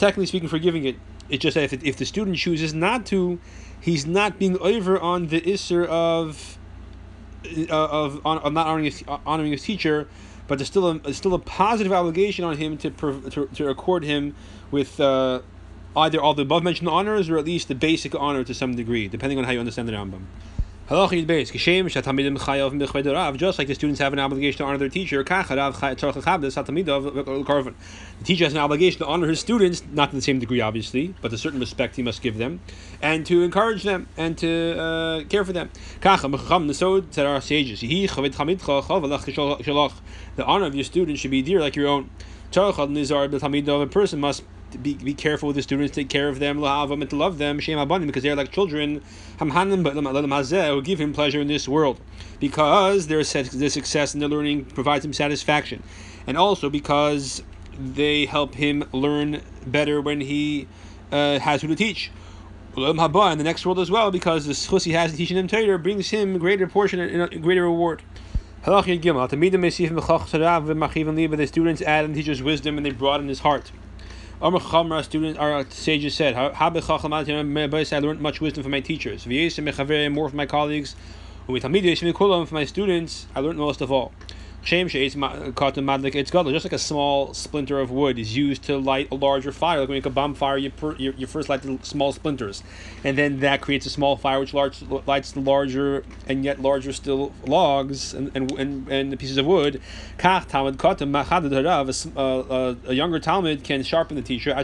technically 0.00 0.26
speaking, 0.26 0.48
forgiving 0.48 0.84
it. 0.84 0.96
It's 1.28 1.42
just 1.42 1.54
that 1.54 1.64
if, 1.64 1.72
it, 1.72 1.84
if 1.84 1.96
the 1.96 2.04
student 2.04 2.36
chooses 2.36 2.74
not 2.74 3.06
to, 3.06 3.38
he's 3.80 4.06
not 4.06 4.38
being 4.38 4.58
over 4.58 4.98
on 4.98 5.28
the 5.28 5.40
isser 5.42 5.86
of 5.86 6.58
uh, 7.46 7.72
of, 7.72 8.26
of 8.26 8.52
not 8.52 8.66
honoring 8.66 8.86
his, 8.86 9.04
honoring 9.06 9.52
his 9.52 9.62
teacher, 9.62 10.08
but 10.48 10.58
there's 10.58 10.68
still 10.68 10.88
a, 10.88 11.14
still 11.14 11.34
a 11.34 11.38
positive 11.38 11.92
obligation 11.92 12.44
on 12.44 12.56
him 12.56 12.76
to, 12.78 12.90
to, 12.90 13.46
to 13.46 13.68
accord 13.68 14.02
him 14.02 14.34
with. 14.70 14.98
Uh, 14.98 15.42
either 15.96 16.20
all 16.20 16.34
the 16.34 16.42
above 16.42 16.62
mentioned 16.62 16.88
honors 16.88 17.28
or 17.28 17.36
at 17.36 17.44
least 17.44 17.66
the 17.66 17.74
basic 17.74 18.14
honor 18.14 18.44
to 18.44 18.54
some 18.54 18.76
degree, 18.76 19.08
depending 19.08 19.36
on 19.38 19.44
how 19.44 19.50
you 19.50 19.58
understand 19.58 19.88
the 19.88 19.92
Rambam. 19.92 20.22
Just 20.90 21.12
like 21.12 21.28
the 23.68 23.74
students 23.74 24.00
have 24.00 24.12
an 24.12 24.18
obligation 24.18 24.58
to 24.58 24.64
honor 24.64 24.76
their 24.76 24.88
teacher, 24.88 25.22
the 25.22 26.04
teacher 28.24 28.44
has 28.44 28.52
an 28.54 28.58
obligation 28.58 28.98
to 28.98 29.06
honor 29.06 29.28
his 29.28 29.38
students, 29.38 29.84
not 29.92 30.10
to 30.10 30.16
the 30.16 30.22
same 30.22 30.40
degree, 30.40 30.60
obviously, 30.60 31.14
but 31.20 31.32
a 31.32 31.38
certain 31.38 31.60
respect 31.60 31.94
he 31.94 32.02
must 32.02 32.22
give 32.22 32.38
them, 32.38 32.58
and 33.00 33.24
to 33.26 33.44
encourage 33.44 33.84
them 33.84 34.08
and 34.16 34.36
to 34.38 34.76
uh, 34.80 35.22
care 35.28 35.44
for 35.44 35.52
them. 35.52 35.70
So 36.02 37.04
said 37.12 37.24
our 37.24 37.40
sages. 37.40 37.80
The 37.82 38.34
honor 40.44 40.64
of 40.64 40.74
your 40.74 40.82
students 40.82 41.20
should 41.20 41.30
be 41.30 41.40
dear 41.40 41.60
like 41.60 41.76
your 41.76 41.86
own. 41.86 42.10
A 42.56 43.86
person 43.86 44.18
must 44.18 44.42
be, 44.82 44.94
be 44.94 45.14
careful 45.14 45.46
with 45.48 45.56
the 45.56 45.62
students, 45.62 45.94
take 45.94 46.08
care 46.08 46.28
of 46.28 46.38
them, 46.38 46.62
and 46.62 47.10
to 47.10 47.16
love 47.16 47.38
them, 47.38 47.58
because 47.58 48.22
they're 48.22 48.36
like 48.36 48.52
children, 48.52 49.02
who 49.38 50.82
give 50.82 51.00
him 51.00 51.12
pleasure 51.12 51.40
in 51.40 51.48
this 51.48 51.68
world, 51.68 52.00
because 52.38 53.06
their 53.06 53.24
success 53.24 54.14
in 54.14 54.20
their 54.20 54.28
learning 54.28 54.64
provides 54.66 55.04
him 55.04 55.12
satisfaction, 55.12 55.82
and 56.26 56.36
also 56.36 56.70
because 56.70 57.42
they 57.78 58.26
help 58.26 58.54
him 58.54 58.84
learn 58.92 59.40
better 59.66 60.00
when 60.00 60.20
he 60.20 60.68
uh, 61.12 61.38
has 61.38 61.62
who 61.62 61.68
to 61.68 61.76
teach. 61.76 62.10
In 62.76 62.96
the 62.96 63.42
next 63.42 63.66
world 63.66 63.80
as 63.80 63.90
well, 63.90 64.10
because 64.10 64.46
the 64.46 64.52
schus 64.52 64.84
he 64.84 64.92
has 64.92 65.10
in 65.10 65.16
teaching 65.16 65.36
them 65.36 65.48
Torah 65.48 65.78
brings 65.78 66.10
him 66.10 66.38
greater 66.38 66.68
portion 66.68 67.00
and 67.00 67.42
greater 67.42 67.64
reward. 67.64 68.02
The 68.64 68.82
students 71.46 71.82
add 71.82 72.04
and 72.04 72.14
teachers 72.14 72.42
wisdom 72.42 72.76
and 72.76 72.86
they 72.86 72.90
broaden 72.90 73.26
his 73.28 73.40
heart. 73.40 73.72
Our 74.42 75.02
students, 75.02 75.38
our 75.38 75.52
uh, 75.52 75.64
sages 75.68 76.14
said, 76.14 76.34
I 76.34 77.98
learned 77.98 78.20
much 78.22 78.40
wisdom 78.40 78.62
from 78.62 78.70
my 78.70 78.80
teachers. 78.80 79.26
More 79.26 80.28
from 80.30 80.36
my 80.38 80.46
colleagues. 80.46 80.96
From 81.44 81.54
my 82.52 82.64
students, 82.64 83.26
I 83.34 83.40
learned 83.40 83.58
most 83.58 83.82
of 83.82 83.92
all. 83.92 84.12
It's 84.62 85.14
just 85.14 86.64
like 86.64 86.72
a 86.72 86.78
small 86.78 87.34
splinter 87.34 87.80
of 87.80 87.90
wood 87.90 88.18
is 88.18 88.36
used 88.36 88.62
to 88.64 88.76
light 88.76 89.08
a 89.10 89.14
larger 89.14 89.52
fire. 89.52 89.80
Like 89.80 89.88
when 89.88 89.96
you 89.96 90.00
make 90.00 90.06
a 90.06 90.10
bonfire, 90.10 90.58
you, 90.58 90.70
per, 90.70 90.94
you, 90.96 91.14
you 91.16 91.26
first 91.26 91.48
light 91.48 91.62
the 91.62 91.78
small 91.82 92.12
splinters, 92.12 92.62
and 93.02 93.16
then 93.16 93.40
that 93.40 93.62
creates 93.62 93.86
a 93.86 93.90
small 93.90 94.16
fire 94.16 94.38
which 94.38 94.52
large, 94.54 94.82
lights 94.82 95.32
the 95.32 95.40
larger 95.40 96.04
and 96.26 96.44
yet 96.44 96.60
larger 96.60 96.92
still 96.92 97.32
logs 97.46 98.12
and, 98.14 98.30
and, 98.34 98.52
and, 98.52 98.88
and 98.88 99.12
the 99.12 99.16
pieces 99.16 99.38
of 99.38 99.46
wood. 99.46 99.80
A, 100.22 100.28
uh, 102.16 102.40
uh, 102.40 102.74
a 102.86 102.94
younger 102.94 103.18
Talmud 103.18 103.64
can 103.64 103.82
sharpen 103.82 104.16
the 104.16 104.22
teacher. 104.22 104.54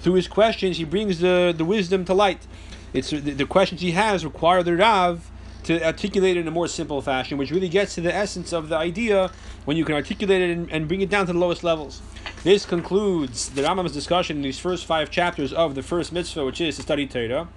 Through 0.00 0.14
his 0.14 0.28
questions, 0.28 0.76
he 0.76 0.84
brings 0.84 1.18
the, 1.20 1.54
the 1.56 1.64
wisdom 1.64 2.04
to 2.04 2.14
light. 2.14 2.46
It's 2.92 3.10
the, 3.10 3.18
the 3.18 3.46
questions 3.46 3.80
he 3.80 3.92
has 3.92 4.24
require 4.24 4.62
the 4.62 4.76
Rav 4.76 5.30
to 5.64 5.84
articulate 5.84 6.36
it 6.36 6.40
in 6.40 6.48
a 6.48 6.50
more 6.50 6.68
simple 6.68 7.00
fashion, 7.02 7.38
which 7.38 7.50
really 7.50 7.68
gets 7.68 7.94
to 7.94 8.00
the 8.00 8.14
essence 8.14 8.52
of 8.52 8.68
the 8.68 8.76
idea 8.76 9.30
when 9.64 9.76
you 9.76 9.84
can 9.84 9.94
articulate 9.94 10.42
it 10.42 10.50
and, 10.50 10.70
and 10.70 10.88
bring 10.88 11.00
it 11.00 11.10
down 11.10 11.26
to 11.26 11.32
the 11.32 11.38
lowest 11.38 11.64
levels. 11.64 12.02
This 12.42 12.66
concludes 12.66 13.48
the 13.50 13.62
Rambam's 13.62 13.92
discussion 13.92 14.36
in 14.36 14.42
these 14.42 14.58
first 14.58 14.84
five 14.84 15.10
chapters 15.10 15.52
of 15.52 15.74
the 15.74 15.82
first 15.82 16.12
mitzvah, 16.12 16.44
which 16.44 16.60
is 16.60 16.76
to 16.76 16.82
study 16.82 17.06
Torah. 17.06 17.48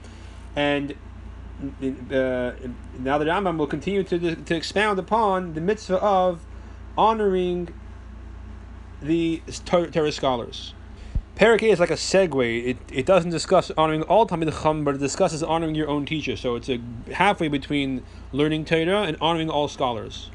And 0.56 0.92
uh, 1.62 2.52
now 3.00 3.18
the 3.18 3.26
Rambam 3.26 3.58
will 3.58 3.68
continue 3.68 4.04
to, 4.04 4.36
to 4.36 4.56
expound 4.56 5.00
upon 5.00 5.54
the 5.54 5.62
mitzvah 5.62 5.98
of 5.98 6.46
honoring 6.98 7.74
the 9.02 9.42
Torah 9.66 10.12
scholars. 10.12 10.74
Parak 11.38 11.62
is 11.62 11.80
like 11.80 11.92
a 11.92 11.94
segue. 11.94 12.66
It, 12.66 12.78
it 12.92 13.06
doesn't 13.06 13.30
discuss 13.30 13.70
honoring 13.78 14.02
all 14.02 14.26
Talmid 14.26 14.64
Chum, 14.64 14.84
but 14.84 14.96
it 14.96 14.98
discusses 14.98 15.44
honoring 15.44 15.76
your 15.76 15.88
own 15.88 16.04
teacher. 16.04 16.36
So 16.36 16.56
it's 16.56 16.68
a 16.68 16.80
halfway 17.14 17.48
between 17.48 18.04
learning 18.32 18.66
Torah 18.66 19.04
and 19.04 19.16
honoring 19.22 19.48
all 19.48 19.68
scholars. 19.68 20.32